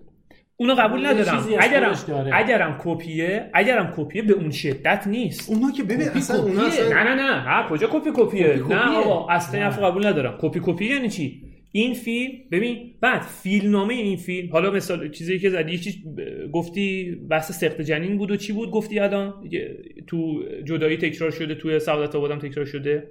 اونو 0.56 0.74
قبول 0.74 1.06
ندارم. 1.06 1.46
اگرم. 1.58 1.94
اگرم 2.32 2.80
کپیه 2.84 3.50
اگرم 3.54 3.92
کپیه 3.96 4.22
به 4.22 4.32
اون 4.32 4.50
شدت 4.50 5.06
نیست. 5.06 5.50
اونا 5.50 5.70
که 5.70 5.82
ببین 5.82 6.08
اصلا 6.08 6.42
اونا. 6.42 6.62
اصلا 6.62 6.88
نه 6.88 7.02
نه 7.02 7.14
نه. 7.14 7.40
ها 7.40 7.68
کجا 7.68 7.88
کپی 7.92 8.10
کپیه؟ 8.14 8.58
کپی 8.58 8.74
نه. 8.74 8.96
آقا 8.96 9.26
اصلا. 9.28 9.60
حرف 9.60 9.78
قبول 9.78 10.06
ندارم. 10.06 10.38
کپی 10.40 10.60
کپی 10.62 10.84
یعنی 10.84 11.08
چی؟ 11.08 11.42
این 11.74 11.94
فیلم 11.94 12.32
ببین 12.52 12.94
بعد 13.00 13.22
فیلمنامه 13.22 13.94
این 13.94 14.16
فیلم 14.16 14.52
حالا 14.52 14.70
مثال 14.70 15.10
چیزی 15.10 15.38
که 15.38 15.50
زدی 15.50 15.78
چیز 15.78 15.94
گفتی 16.52 17.18
بحث 17.30 17.52
سقط 17.52 17.80
جنین 17.80 18.18
بود 18.18 18.30
و 18.30 18.36
چی 18.36 18.52
بود؟ 18.52 18.70
گفتی 18.70 18.98
الان 18.98 19.34
تو 20.06 20.42
جدایی 20.64 20.96
تکرار 20.96 21.30
شده 21.30 21.54
توی 21.54 21.80
سعادت 21.80 22.16
آبادم 22.16 22.38
تکرار 22.38 22.66
شده. 22.66 23.08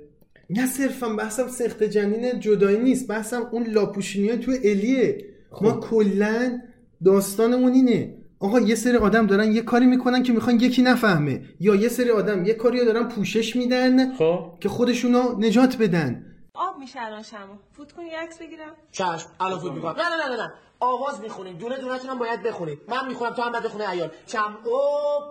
نه 0.51 0.65
صرفا 0.67 1.09
بحثم 1.09 1.47
سقط 1.47 1.83
جنین 1.83 2.39
جدایی 2.39 2.79
نیست 2.79 3.07
بحثم 3.07 3.41
اون 3.51 3.67
لاپوشینی 3.67 4.29
های 4.29 4.37
تو 4.37 4.51
الیه. 4.51 5.25
خب. 5.51 5.65
ما 5.65 5.71
کلا 5.71 6.61
داستانمون 7.05 7.73
اینه. 7.73 8.13
آقا 8.39 8.59
یه 8.59 8.75
سری 8.75 8.97
آدم 8.97 9.27
دارن 9.27 9.51
یه 9.51 9.61
کاری 9.61 9.85
می‌کنن 9.85 10.23
که 10.23 10.33
می‌خوان 10.33 10.55
یکی 10.59 10.81
نفهمه. 10.81 11.41
یا 11.59 11.75
یه 11.75 11.89
سری 11.89 12.09
آدم 12.09 12.45
یه 12.45 12.53
کاری 12.53 12.79
رو 12.79 12.85
دارن 12.85 13.07
پوشش 13.07 13.55
میدن 13.55 14.15
خب. 14.15 14.53
که 14.59 14.69
خودشونو 14.69 15.39
نجات 15.39 15.77
بدن. 15.77 16.25
آب 16.53 16.77
میشه 16.79 17.01
الان 17.01 17.23
شما 17.23 17.59
فوت 17.71 17.91
کنی 17.91 18.09
عکس 18.09 18.39
بگیرم. 18.39 18.71
چشم. 18.91 19.29
الان 19.39 19.59
فوت 19.59 19.71
می‌کنم. 19.71 19.95
نه 19.97 20.03
نه 20.03 20.35
نه 20.35 20.43
نه 20.43 20.51
آواز 20.79 21.21
می‌خونیم. 21.21 21.57
دونه 21.57 21.77
دونتون 21.77 22.09
هم 22.09 22.19
باید 22.19 22.43
بخونید 22.43 22.79
من 22.89 23.07
می‌خونم 23.07 23.33
تو 23.33 23.41
هم 23.41 23.51
باید 23.51 23.63
بخونه 23.63 23.87
عیال. 23.87 24.09
چم؟ 24.25 24.57
او 24.65 24.79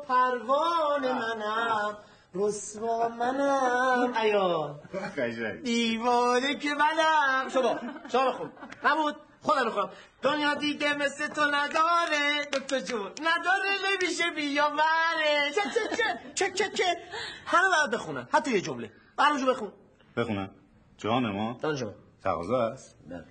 پروانه 0.08 1.12
منم. 1.12 1.96
رسوا 2.34 3.08
منم. 3.08 4.12
عیال 4.16 4.74
دیوانه 5.62 6.54
که 6.54 6.68
منم. 6.74 7.48
شما 7.48 7.78
شما 8.12 8.30
بخون 8.30 8.50
نبود. 8.84 9.16
خودم 9.42 9.64
می‌خونم 9.64 9.90
دنیا 10.22 10.54
دیگه 10.54 10.94
مثل 10.94 11.26
تو 11.28 11.40
نداره. 11.40 12.44
دکتر 12.52 12.80
جون. 12.80 13.10
نداره 13.22 13.70
نمیشه 13.92 14.30
بیاوره. 14.36 15.52
چه 15.54 15.60
چه 15.74 15.96
چه 15.96 16.18
چه 16.34 16.52
چه 16.52 16.70
چه. 16.76 16.96
همه 17.46 17.68
باید 17.76 17.90
بخونن. 17.90 18.28
حتی 18.32 18.50
یه 18.50 18.60
جمله. 18.60 18.92
برامجو 19.16 19.46
بخون. 19.46 19.72
بخونم. 20.16 20.50
جان 20.98 21.30
ما. 21.30 21.58
دان 21.62 21.74
جون 21.74 21.94
تقاضا 22.24 22.62
است. 22.62 22.96
بله. 23.08 23.24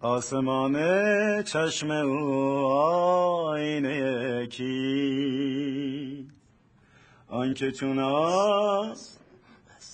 آسمان 0.00 0.74
چشم 1.42 1.90
او 1.90 2.66
آینه 2.72 4.46
کی 4.46 6.28
آنکه 7.34 7.72
چون 7.72 7.98
آس. 7.98 9.18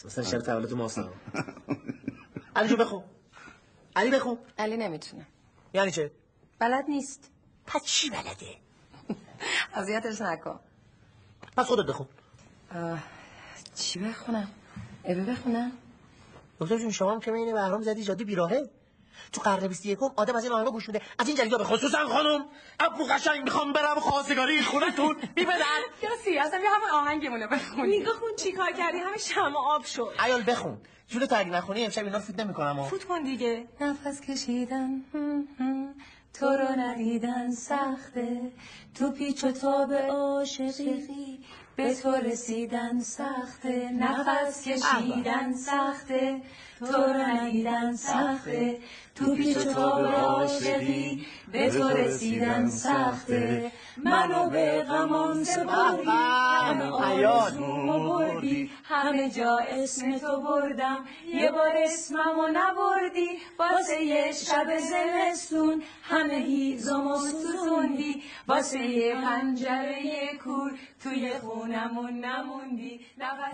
مثلا 0.04 0.24
شب 0.24 0.40
تولد 0.40 0.72
ماست. 0.72 0.98
علی 2.56 2.68
جو 2.68 2.76
بخون 2.76 3.02
علی 3.96 4.10
بخون 4.10 4.38
علی 4.58 4.76
نمی‌تونه. 4.76 5.26
یعنی 5.74 5.90
چه؟ 5.90 6.10
بلد 6.58 6.84
نیست. 6.88 7.30
پس 7.66 7.84
چی 7.84 8.10
بلده؟ 8.10 8.56
اذیتش 9.74 10.20
نکن. 10.20 10.60
پس 11.56 11.66
خودت 11.66 11.86
بخون. 11.86 12.06
چی 13.74 13.98
بخونم؟ 13.98 14.48
ابی 15.04 15.20
بخونم؟ 15.20 15.72
دکتر 16.60 16.78
جون 16.78 16.90
شما 16.90 17.12
هم 17.12 17.20
که 17.20 17.32
این 17.32 17.54
بهرام 17.54 17.82
زدی 17.82 18.04
جاده 18.04 18.24
بیراهه. 18.24 18.70
تو 19.32 19.40
قرن 19.40 19.68
21 19.68 19.98
آدم 20.16 20.36
از 20.36 20.44
این 20.44 20.52
آهنگا 20.52 20.70
گوش 20.70 20.88
میده. 20.88 21.00
از 21.18 21.28
این 21.28 21.36
جریدا 21.36 21.58
به 21.58 21.64
خصوصا 21.64 22.06
خانم. 22.08 22.44
ابو 22.80 23.04
قشنگ 23.04 23.42
می‌خوام 23.44 23.72
برم 23.72 24.00
خواستگاری 24.00 24.62
خونتون 24.62 25.16
میبدن 25.36 25.80
چرا 26.00 26.16
سیاست 26.24 26.54
بیا 26.54 26.70
همون 26.70 26.90
آهنگمونه 26.90 27.46
بخونی 27.46 27.98
نگاه 27.98 28.20
کن 28.20 28.36
چی 28.36 28.52
کار 28.52 28.72
کردی؟ 28.72 28.98
همه 28.98 29.18
شما 29.18 29.74
آب 29.74 29.84
شد. 29.84 30.14
عیال 30.18 30.44
بخون. 30.46 30.78
جون 31.08 31.26
تو 31.26 31.36
اگه 31.38 31.50
نخونی 31.50 31.84
امشب 31.84 32.04
اینا 32.04 32.18
فوت 32.18 32.40
نمی‌کنم 32.40 32.82
فوت 32.84 33.04
کن 33.04 33.22
دیگه. 33.22 33.68
نفس 33.80 34.20
کشیدن 34.20 35.04
تو 36.34 36.46
رو 36.46 36.68
ندیدن 36.80 37.50
سخته. 37.50 38.52
تو 38.94 39.10
پیچ 39.10 39.44
و 39.44 39.52
تاب 39.52 39.92
عاشقی. 39.92 41.44
به 41.76 41.94
تو 41.94 42.10
رسیدن 42.10 43.00
سخته. 43.00 43.90
نفس 43.92 44.64
کشیدن. 44.64 45.52
سخته. 45.52 46.42
تو 46.86 47.02
رو 47.02 47.12
ندیدن 47.12 47.96
سخته. 47.96 48.78
تو 49.14 49.34
پیچ 49.34 49.56
و 49.56 49.72
تاب 49.72 50.06
عاشقی 50.06 51.26
به 51.52 51.70
تو 51.70 51.88
رسیدن 51.88 52.68
سخته. 52.68 53.72
منو 54.04 54.50
به 54.50 54.82
غمان 54.82 55.44
سپردی 55.44 56.06
همه 56.06 56.84
آرزومو 56.84 58.08
بردی. 58.08 58.70
همه 58.84 59.30
جا 59.30 59.58
اسم 59.68 60.18
تو 60.18 60.40
بردم. 60.40 60.98
یه 61.34 61.50
بار 61.52 61.72
اسممو 61.76 62.46
نبردی. 62.52 63.28
واسه 63.58 64.02
یه 64.02 64.32
شب 64.32 64.66
زمستون 64.78 65.82
همه 66.02 66.34
هیزمو 66.34 67.16
ستوندی. 67.16 68.22
واسه 68.48 68.78
یه 68.78 69.14
پنجره 69.14 70.06
یه 70.06 70.38
کور 70.44 70.72
توی 71.02 71.30
خونمون 71.30 72.24
نموندی. 72.24 73.00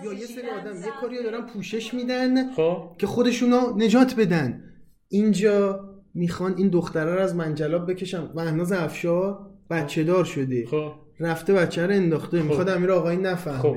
یا 0.02 0.12
یه 0.12 0.26
سری 0.26 0.50
آدم 0.50 0.76
یه. 0.76 0.92
کاری 1.00 1.22
دارن 1.22 1.46
پوشش 1.46 1.94
میدن 1.94 2.52
خب. 2.52 2.90
که 2.98 3.06
خودشونو 3.16 3.76
نجات 3.76 4.14
بدن. 4.14 4.62
اینجا 5.08 5.80
می‌خوان 6.14 6.54
این 6.56 6.68
دختره 6.68 7.14
رو 7.14 7.20
از 7.20 7.34
منجلاب 7.34 7.90
بکشن. 7.90 8.30
مهناز 8.34 8.72
افشار 8.72 9.38
بچه 9.70 10.04
دار 10.04 10.24
شده. 10.24 10.66
خب. 10.66 10.92
رفته 11.20 11.52
بچه 11.52 11.86
رو 11.86 11.92
انداخته. 11.92 12.42
می‌خواد 12.42 12.68
امیر 12.68 12.90
آقایی 12.90 13.18
نفهمه. 13.18 13.58
خب. 13.58 13.76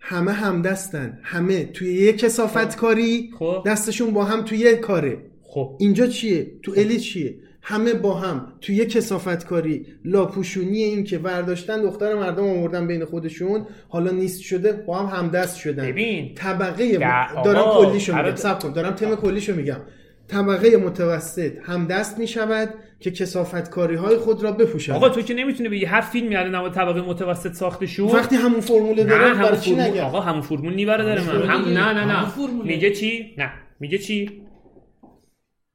همه 0.00 0.32
همدستن. 0.32 1.18
همه 1.22 1.64
توی 1.64 1.94
یه 1.94 2.12
کسافت 2.12 2.76
کاری 2.76 3.30
خب. 3.38 3.62
دستشون 3.66 4.10
با 4.10 4.24
هم 4.24 4.44
توی 4.44 4.58
یه 4.58 4.76
کاره. 4.76 5.18
خب. 5.42 5.76
اینجا 5.80 6.06
چیه؟ 6.06 6.52
تو 6.62 6.72
الی 6.76 7.00
چیه؟ 7.00 7.34
همه 7.62 7.94
با 7.94 8.14
هم 8.14 8.52
توی 8.60 8.76
یه 8.76 8.86
کسافت 8.86 9.46
کاری 9.46 9.86
لاپوشونی 10.04 10.82
این 10.82 11.04
که 11.04 11.18
برداشتن 11.18 11.82
دختر 11.82 12.14
مردم 12.14 12.44
آوردن 12.44 12.86
بین 12.86 13.04
خودشون 13.04 13.66
حالا 13.88 14.10
نیست 14.10 14.40
شده 14.42 14.72
با 14.72 14.98
هم 14.98 15.18
همدست 15.18 15.56
شدن. 15.56 15.86
ببین. 15.86 16.34
طبقه 16.34 16.98
دارم 17.44 17.64
کلیشو 17.74 18.16
میگم 18.16 18.36
صبر 18.36 18.58
کن 18.58 18.72
دارم 18.72 18.92
تم 18.92 19.14
کلیشو 19.14 19.54
میگم. 19.54 19.80
طبقه 20.28 20.76
متوسط 20.76 21.52
هم 21.62 21.86
دست 21.86 22.18
می 22.18 22.26
شود 22.26 22.74
که 23.00 23.10
کسافتکاری 23.10 23.94
های 23.94 24.16
خود 24.16 24.42
را 24.42 24.52
بپوشد 24.52 24.92
آقا 24.92 25.08
تو 25.08 25.22
که 25.22 25.34
نمی‌تونی 25.34 25.68
بگی 25.68 25.84
هر 25.84 26.00
فیلمی 26.00 26.36
الان 26.36 26.54
نماد 26.54 26.74
طبقه 26.74 27.00
متوسط 27.00 27.52
ساخته 27.52 27.86
شد 27.86 28.02
وقتی 28.02 28.36
همون 28.36 28.60
فرمول 28.60 28.96
نه 28.96 29.04
داره 29.04 29.24
همون 29.28 29.42
برای 29.42 29.60
چی 29.60 29.74
فرمول 29.74 29.98
آقا 30.00 30.20
همون 30.20 30.40
فرمول 30.40 30.74
نیوره 30.74 31.04
داره 31.04 31.26
من. 31.26 31.42
هم... 31.42 31.64
نه 31.64 31.92
نه 31.92 32.04
نه. 32.04 32.28
فرموله. 32.28 32.68
میگه 32.68 32.90
چی؟ 32.90 33.34
نه. 33.38 33.50
میگه 33.80 33.98
چی؟ 33.98 34.42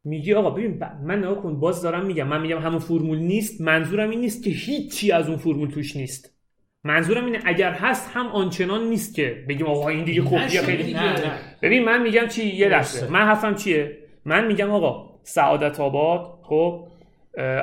میگی 0.06 0.34
آقا 0.34 0.50
ببین 0.50 0.84
من 1.04 1.20
نگاه 1.20 1.42
کن 1.42 1.60
باز 1.60 1.82
دارم 1.82 2.06
میگم 2.06 2.28
من 2.28 2.42
میگم 2.42 2.60
همون 2.60 2.80
فرمول 2.80 3.18
نیست 3.18 3.62
منظورم 3.62 4.10
این 4.10 4.20
نیست 4.20 4.44
که 4.44 4.50
هیچی 4.50 5.12
از 5.12 5.28
اون 5.30 5.38
فرمول 5.38 5.70
توش 5.70 5.96
نیست 5.96 6.36
منظورم 6.84 7.26
اینه 7.26 7.40
اگر 7.46 7.72
هست 7.72 8.12
هم 8.14 8.28
آنچنان 8.28 8.90
نیست 8.90 9.16
که 9.16 9.46
بگیم 9.50 9.68
آقا 9.68 9.90
این 9.90 10.04
دیگه 10.04 10.22
کپیه 10.22 10.62
خیلی. 10.62 10.94
نه 10.94 11.14
نه 11.14 11.32
ببین 11.62 11.84
من 11.86 12.02
میگم 12.02 12.28
چی 12.28 12.46
یه 12.56 12.70
لحظه. 12.70 13.12
من 13.12 13.20
حرفم 13.20 13.56
چیه 13.56 13.98
من 14.26 14.48
میگم 14.48 14.72
آقا 14.72 15.20
سعادت 15.24 15.80
آباد 15.80 16.40
خب 16.44 16.88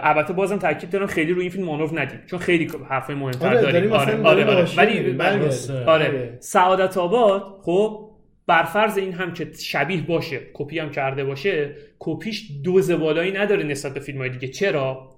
البته 0.02 0.33
بازم 0.33 0.57
تاکید 0.57 0.90
دارم 0.90 1.07
خیلی 1.07 1.33
روی 1.33 1.40
این 1.42 1.50
فیلم 1.50 1.64
مانور 1.64 2.00
ندیم 2.00 2.20
چون 2.26 2.38
خیلی 2.38 2.70
حرفای 2.88 3.14
مهمتر 3.14 3.48
آره، 3.48 3.62
داریم 3.62 3.90
داریم 3.90 4.26
آره 4.26 4.44
آره 4.44 4.57
آره 4.57 4.76
ولی. 4.76 5.20
آره 5.20 5.50
آره. 5.87 6.37
سعادت 6.40 6.96
آباد 6.98 7.59
خب 7.62 8.12
بر 8.46 8.62
فرض 8.62 8.98
این 8.98 9.12
هم 9.12 9.33
که 9.33 9.52
شبیه 9.59 10.02
باشه 10.02 10.40
کپی 10.55 10.78
هم 10.78 10.90
کرده 10.90 11.24
باشه 11.24 11.76
کپیش 11.98 12.50
دوز 12.64 12.90
بالایی 12.90 13.33
نداره 13.33 13.62
نسبت 13.62 13.94
به 13.94 14.00
فیلم 14.00 14.18
های 14.18 14.31
دیگه. 14.31 14.48
چرا؟ 14.48 15.12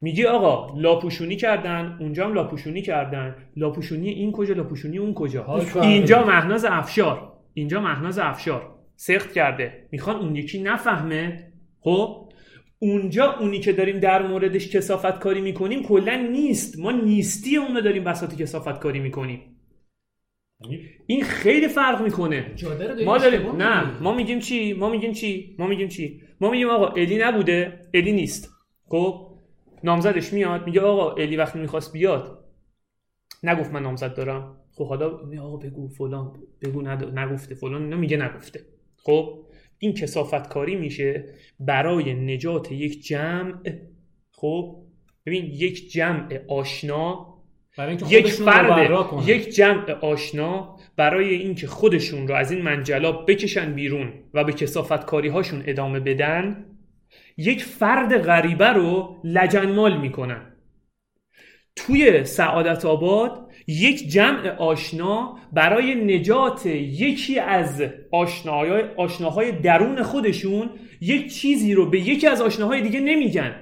میگی 0.00 0.24
آقا 0.24 0.80
لاپوشونی 0.80 1.36
کردن 1.36 1.96
اونجا 2.00 2.26
هم 2.26 2.34
لاپوشونی 2.34 2.82
کردن. 2.82 3.36
لاپوشونی 3.56 4.08
این 4.08 4.32
کجا 4.32 4.54
لاپوشونی 4.54 4.98
اون 4.98 5.14
کجا؟ 5.14 5.64
اینجا 5.82 6.24
مهناز 6.24 6.64
افشار. 6.64 7.32
اینجا 7.54 7.80
مهناز 7.80 8.18
افشار. 8.18 8.74
سخت 8.96 9.32
کرده. 9.32 9.88
می‌خوان 9.92 10.16
اون 10.16 10.36
یکی 10.36 10.62
نفهمه. 10.62 11.52
خب؟ 11.80 12.32
اونجا 12.78 13.32
اونی 13.32 13.60
که 13.60 13.72
داریم 13.72 14.00
در 14.00 14.26
موردش 14.26 14.76
کسافت 14.76 15.18
کاری 15.18 15.40
می‌کنیم 15.40 15.82
کلا 15.82 16.28
نیست. 16.32 16.78
ما 16.78 16.92
نیستی 16.92 17.56
اونو 17.56 17.80
داریم 17.80 18.04
بساط 18.04 18.34
کسافت 18.34 18.78
کاری 18.78 19.00
می‌کنیم. 19.00 19.55
این 21.06 21.24
خیلی 21.24 21.68
فرق 21.68 22.02
می‌کنه. 22.02 22.54
ما 23.04 23.18
داریم 23.18 23.56
نه. 23.56 24.02
ما 24.02 24.14
میگیم 24.14 24.38
چی؟ 24.38 24.72
ما 24.72 24.88
میگیم 24.88 25.12
چی؟ 25.12 25.56
ما 25.58 25.66
میگیم 25.66 25.88
چی؟ 25.88 26.20
ما 26.40 26.50
میگیم 26.50 26.70
آقا 26.70 26.86
الی 26.86 27.18
نبوده 27.18 27.80
الی 27.94 28.12
نیست. 28.12 28.50
خب؟ 28.88 29.26
نامزدش 29.84 30.32
میاد 30.32 30.66
میگه 30.66 30.80
آقا 30.80 31.10
الی 31.12 31.36
وقتی 31.36 31.58
می‌خواست 31.58 31.92
بیاد. 31.92 32.44
نگفت 33.42 33.70
من 33.72 33.82
نامزد 33.82 34.14
دارم. 34.14 34.56
خب 34.72 34.88
حالا 34.88 35.16
میگه 35.26 35.42
آقا 35.42 35.56
بگو 35.56 35.88
فلان 35.88 36.32
بگو 36.62 36.82
ند- 36.82 37.18
نگفته 37.18 37.54
فلان 37.54 37.82
اینا 37.82 37.96
میگه 37.96 38.16
نگفته. 38.16 38.60
خب؟ 38.96 39.44
این 39.78 39.94
کسافت 39.94 40.48
کاری 40.48 40.76
میشه 40.76 41.24
برای 41.60 42.14
نجات 42.14 42.72
یک 42.72 43.02
جمع. 43.02 43.54
خب؟ 44.30 44.82
ببین 45.26 45.44
یک 45.44 45.90
جمع 45.90 46.40
آشنا 46.48 47.35
برای 47.78 47.96
اینکه 47.96 48.16
یک 48.16 48.28
فرد. 48.28 49.28
یک 49.28 49.48
جمع 49.48 49.90
آشنا 49.90 50.76
برای 50.96 51.34
اینکه 51.34 51.66
خودشون 51.66 52.28
رو 52.28 52.34
از 52.34 52.50
این 52.50 52.62
منجلاب 52.62 53.30
بکشن 53.30 53.74
بیرون 53.74 54.12
و 54.34 54.44
به 54.44 54.52
کسافت 54.52 55.04
کاری 55.04 55.28
هاشون 55.28 55.62
ادامه 55.66 56.00
بدن 56.00 56.64
یک 57.36 57.64
فرد 57.64 58.18
غریبه 58.22 58.68
رو 58.68 59.20
لجنمال 59.24 59.96
می‌کنن 59.96 60.52
توی 61.76 62.24
سعادت 62.24 62.84
آباد 62.84 63.50
یک 63.66 64.08
جمع 64.08 64.48
آشنا 64.48 65.38
برای 65.52 65.94
نجات 65.94 66.66
یکی 66.66 67.38
از 67.38 67.84
آشناهای, 68.12 68.82
آشناهای 68.96 69.52
درون 69.52 70.02
خودشون 70.02 70.70
یک 71.00 71.34
چیزی 71.34 71.74
رو 71.74 71.90
به 71.90 72.00
یکی 72.00 72.26
از 72.26 72.42
آشناهای 72.42 72.80
دیگه 72.80 73.00
نمیگن 73.00 73.54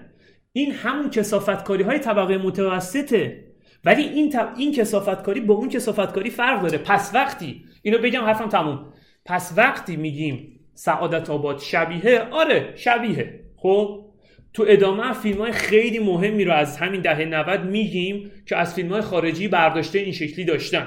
این 0.53 0.72
همون 0.72 1.11
کسافتکاری 1.11 1.83
های 1.83 1.98
طبقه 1.98 2.38
متوسطه 2.38 3.44
ولی 3.85 4.03
این, 4.03 4.31
ت- 4.31 4.53
این 4.57 4.73
کسافتکاری 4.73 5.40
با 5.40 5.55
اون 5.55 5.68
کسافتکاری 5.68 6.31
فرق 6.31 6.62
داره. 6.62 6.79
پس 6.79 7.11
وقتی 7.14 7.64
اینو 7.83 7.99
بگم 7.99 8.25
حرفم 8.25 8.49
تموم. 8.49 8.87
پس 9.25 9.55
وقتی 9.57 9.97
میگیم 9.97 10.61
سعادت 10.75 11.31
آباد 11.31 11.59
شبیه 11.59 12.20
آره 12.31 12.73
شبیه. 12.77 13.40
خب؟ 13.57 14.05
تو 14.53 14.64
ادامه 14.68 15.12
فیلم 15.12 15.40
های 15.40 15.53
خیلی 15.53 15.99
مهمی 15.99 16.44
رو 16.44 16.53
از 16.53 16.77
همین 16.77 17.01
دهه 17.01 17.25
90 17.25 17.64
میگیم 17.64 18.31
که 18.47 18.57
از 18.57 18.75
فیلم 18.75 18.92
های 18.92 19.01
خارجی 19.01 19.49
برداشته 19.49 19.99
این 19.99 20.12
شکلی 20.12 20.44
داشتن. 20.44 20.87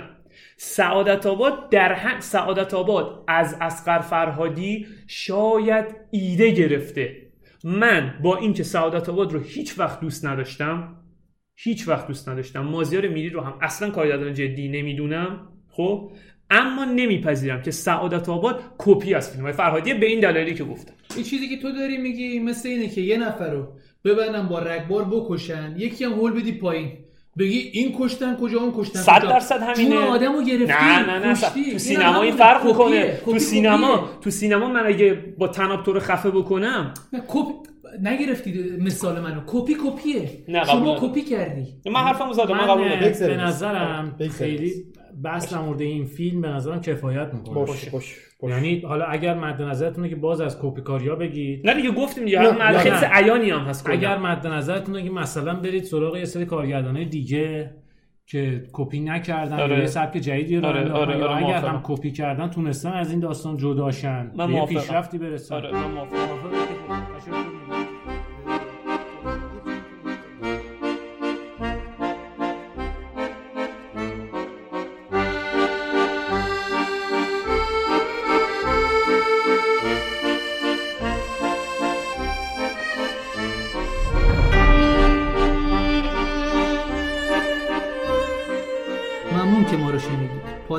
سعادت 0.57 1.25
آباد 1.25 1.69
در 1.69 1.93
هم 1.93 2.19
سعادت 2.19 2.73
آباد 2.73 3.23
از 3.27 3.57
اسقر 3.61 3.99
فرهادی 3.99 4.87
شاید 5.07 5.85
ایده 6.11 6.51
گرفته. 6.51 7.15
من 7.63 8.13
با 8.23 8.37
اینکه 8.37 8.63
سعادت 8.63 9.09
آباد 9.09 9.33
رو 9.33 9.39
هیچ 9.39 9.79
وقت 9.79 9.99
دوست 9.99 10.25
نداشتم 10.25 10.95
هیچ 11.59 11.87
وقت 11.87 12.07
دوست 12.07 12.29
نداشتم. 12.29 12.59
مازیار 12.59 13.07
میری 13.07 13.29
رو 13.29 13.41
هم 13.41 13.57
اصلا 13.61 13.89
کارگردان 13.89 14.33
جدی 14.33 14.67
نمی‌دونم 14.67 15.47
خب؟ 15.69 16.11
اما 16.49 16.85
نمیپذیرم 16.85 17.61
که 17.61 17.71
سعادت 17.71 18.29
آباد 18.29 18.61
کپی 18.77 19.13
از 19.13 19.31
فیلم 19.31 19.43
های 19.43 19.53
فرهادیه 19.53 19.93
به 19.93 20.05
این 20.05 20.19
دلایلی 20.19 20.53
که 20.53 20.63
گفتم. 20.63 20.93
این 21.15 21.23
چیزی 21.23 21.49
که 21.49 21.61
تو 21.61 21.71
داری 21.71 21.97
میگی 21.97 22.39
مثل 22.39 22.69
اینه 22.69 22.89
که 22.89 23.01
یه 23.01 23.17
نفر 23.17 23.49
رو 23.49 23.67
ببرن 24.05 24.47
با 24.47 24.59
رگبار 24.59 25.05
بکشن 25.05 25.75
یکی 25.77 26.03
هم 26.03 26.13
هل 26.13 26.41
بدی 26.41 26.51
پایین. 26.51 27.06
بگی 27.39 27.69
این 27.73 27.95
کشتن 27.99 28.35
کجا 28.35 28.59
اون 28.59 28.73
کشتن 28.77 28.99
صد 28.99 29.19
کجا. 29.19 29.29
درصد 29.29 29.61
همینه 29.61 29.95
جون 29.95 30.03
آدمو 30.03 30.41
گرفتی 30.41 30.73
نه 30.73 31.05
نه 31.05 31.27
نه 31.27 31.33
کشتی. 31.33 31.71
تو 31.71 31.77
سینما. 31.77 32.21
این 32.21 32.35
فرق. 32.35 32.65
می‌کنه 32.65 33.21
تو 33.25 33.39
سینما. 33.39 34.09
تو 34.21 34.29
سینما 34.29 34.67
من 34.69 34.85
اگه 34.85 35.13
با 35.37 35.47
طناب 35.47 35.83
تو 35.83 35.93
رو 35.93 35.99
خفه 35.99 36.29
بکنم 36.31 36.93
نه، 37.13 37.21
کپی 37.27 37.53
نگرفتی 38.01 38.77
مثال 38.79 39.19
منو 39.21 39.41
کپی 39.47 39.73
کپیه 39.85 40.29
نه، 40.47 40.65
شما. 40.65 40.97
کپی 40.99 41.21
کردی 41.21 41.67
من 41.85 41.99
حرفمو 41.99 42.33
زدم 42.33 42.51
من 42.51 42.57
من 42.57 42.67
قبول 42.67 42.89
به. 43.27 43.37
نظرم. 43.37 44.15
خیلی 44.37 44.85
بحث 45.23 45.53
در 45.53 45.59
مورد 45.59 45.81
این 45.81 46.05
فیلم 46.05 46.41
به 46.41 46.47
نظرم 46.47 46.81
کفایت 46.81 47.33
می‌کنه 47.33 47.55
باش 47.55 47.89
باش 47.89 48.19
باش 48.39 48.51
یعنی 48.51 48.79
حالا 48.79 49.05
اگر 49.05 49.33
مد 49.33 49.61
نظرتونه 49.61 50.09
که 50.09 50.15
باز 50.15 50.41
از 50.41 50.57
کپی 50.61 50.81
کاریا 50.81 51.15
بگید 51.15 51.67
نه 51.67 51.73
دیگه 51.73 51.91
گفتیم 51.91 52.25
دیگه 52.25 52.39
نه، 52.41 52.77
خیلی. 52.77 52.95
عیانی 53.11 53.49
هم 53.49 53.59
هست. 53.59 53.89
اگر 53.89 54.17
مد 54.17 54.47
نظرتونه 54.47 55.03
که 55.03 55.09
مثلا 55.09 55.53
برید 55.53 55.83
سراغ 55.83 56.17
یه 56.17 56.25
سری 56.25 56.45
کارگردانای 56.45 57.05
دیگه 57.05 57.75
که 58.25 58.63
کپی 58.73 58.99
نکردن 58.99 59.59
آره. 59.59 59.75
یا 59.75 59.79
یه 59.79 59.85
سبک 59.85 60.17
جدیدی 60.17 60.57
رو 60.57 60.65
آره، 60.65 60.91
آره، 60.91 61.23
آره، 61.23 61.45
اگر. 61.45 61.67
هم 61.67 61.81
کپی 61.83 62.11
کردن 62.11 62.49
تونستن 62.49 62.93
از 62.93 63.11
این 63.11 63.19
داستان 63.19 63.57
جداشن 63.57 64.31
من 64.35 64.47
به 64.47 64.53
یه. 64.53 64.65
پیشرفتی 64.65 65.17
برسن 65.17 65.55
آره 65.55 65.71
من 65.71 65.91
موافقم. 65.91 66.17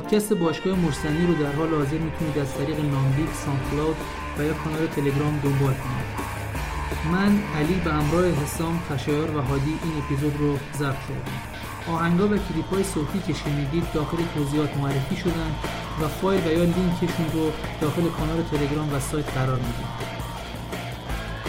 پادکست 0.08 0.32
باشگاه 0.32 0.78
مرسنی 0.78 1.26
رو 1.26 1.34
در 1.34 1.52
حال 1.52 1.68
حاضر 1.68 1.98
می‌تونید 1.98 2.38
از 2.38 2.54
طریق 2.54 2.80
ناملیک 2.80 3.28
ساندکلاود 3.44 3.96
و 4.38 4.42
یا 4.42 4.54
کانال 4.54 4.86
تلگرام 4.86 5.40
دنبال 5.44 5.74
کنید. 5.74 6.08
من 7.12 7.38
علی 7.58 7.74
به 7.84 7.92
همراه 7.92 8.24
حسام 8.24 8.80
خشایار 8.90 9.36
و 9.36 9.40
هادی 9.40 9.78
این 9.84 9.92
اپیزود 9.98 10.36
رو 10.40 10.56
ضبط 10.78 11.00
کردم 11.08 11.38
آهنگا 11.94 12.24
و 12.24 12.28
کلیپ 12.28 12.70
های 12.72 12.84
صوتی 12.84 13.18
که 13.26 13.32
شنیدید 13.32 13.84
داخل 13.94 14.16
توضیحات 14.34 14.76
معرفی 14.76 15.16
شدن 15.16 15.50
و 16.02 16.08
فایل 16.08 16.46
و 16.46 16.52
یا 16.52 16.64
لینکشون 16.64 17.26
رو 17.32 17.50
داخل 17.80 18.02
کانال 18.02 18.42
تلگرام 18.50 18.94
و 18.94 19.00
سایت 19.00 19.34
قرار 19.34 19.56
میدیم. 19.56 19.88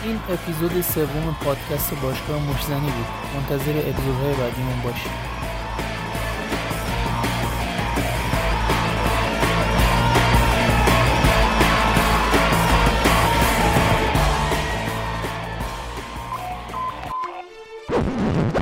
این 0.04 0.19
اپیزود 0.30 0.82
سوم 0.82 1.36
پادکست 1.43 1.93
باشگاه 2.02 2.39
مرزنی 2.45 2.91
بود. 2.91 3.10
منتظر 3.36 3.78
اپیزودهای 3.89 4.34
بعدیمون 4.34 4.82
باشید. 4.84 5.29